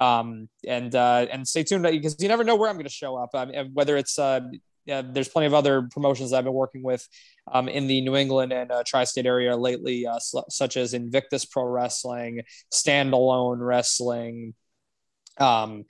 Um, 0.00 0.48
and 0.66 0.94
uh, 0.94 1.26
and 1.30 1.46
stay 1.46 1.62
tuned 1.62 1.82
because 1.82 2.16
you 2.20 2.28
never 2.28 2.42
know 2.42 2.56
where 2.56 2.70
I'm 2.70 2.76
going 2.76 2.84
to 2.84 2.90
show 2.90 3.16
up. 3.16 3.30
Um, 3.34 3.52
whether 3.74 3.98
it's 3.98 4.18
uh, 4.18 4.40
there's 4.86 5.28
plenty 5.28 5.46
of 5.46 5.54
other 5.54 5.82
promotions 5.90 6.32
I've 6.32 6.44
been 6.44 6.52
working 6.52 6.82
with 6.82 7.06
um, 7.52 7.68
in 7.68 7.86
the 7.86 8.00
New 8.00 8.16
England 8.16 8.52
and 8.52 8.70
uh, 8.72 8.82
tri-state 8.84 9.26
area 9.26 9.56
lately, 9.56 10.06
uh, 10.06 10.18
such 10.18 10.76
as 10.76 10.94
Invictus 10.94 11.44
Pro 11.44 11.64
Wrestling, 11.64 12.42
Standalone 12.72 13.58
Wrestling, 13.60 14.54
um, 15.38 15.84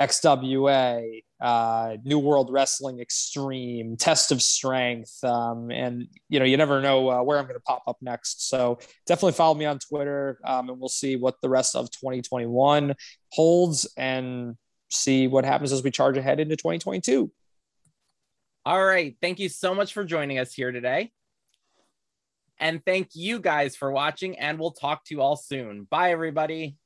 XWA, 0.00 1.22
uh, 1.40 1.96
New 2.04 2.18
World 2.18 2.50
Wrestling 2.52 3.00
Extreme, 3.00 3.96
Test 3.96 4.32
of 4.32 4.42
Strength, 4.42 5.22
um, 5.24 5.70
and 5.70 6.06
you 6.28 6.38
know 6.38 6.44
you 6.44 6.56
never 6.56 6.80
know 6.80 7.10
uh, 7.10 7.22
where 7.22 7.38
I'm 7.38 7.44
going 7.44 7.54
to 7.54 7.60
pop 7.60 7.82
up 7.86 7.96
next. 8.00 8.48
So 8.48 8.78
definitely 9.06 9.32
follow 9.32 9.54
me 9.54 9.64
on 9.64 9.78
Twitter, 9.78 10.38
um, 10.44 10.68
and 10.68 10.80
we'll 10.80 10.88
see 10.88 11.16
what 11.16 11.36
the 11.40 11.48
rest 11.48 11.76
of 11.76 11.90
2021 11.90 12.94
holds 13.32 13.86
and 13.96 14.56
see 14.90 15.26
what 15.26 15.44
happens 15.44 15.72
as 15.72 15.82
we 15.82 15.90
charge 15.90 16.16
ahead 16.16 16.40
into 16.40 16.56
2022. 16.56 17.30
All 18.64 18.84
right. 18.84 19.16
Thank 19.22 19.38
you 19.38 19.48
so 19.48 19.74
much 19.74 19.92
for 19.92 20.04
joining 20.04 20.38
us 20.38 20.52
here 20.52 20.72
today. 20.72 21.10
And 22.60 22.84
thank 22.84 23.10
you 23.14 23.38
guys 23.38 23.76
for 23.76 23.92
watching, 23.92 24.38
and 24.38 24.58
we'll 24.58 24.72
talk 24.72 25.04
to 25.04 25.14
you 25.14 25.22
all 25.22 25.36
soon. 25.36 25.86
Bye, 25.88 26.10
everybody. 26.10 26.76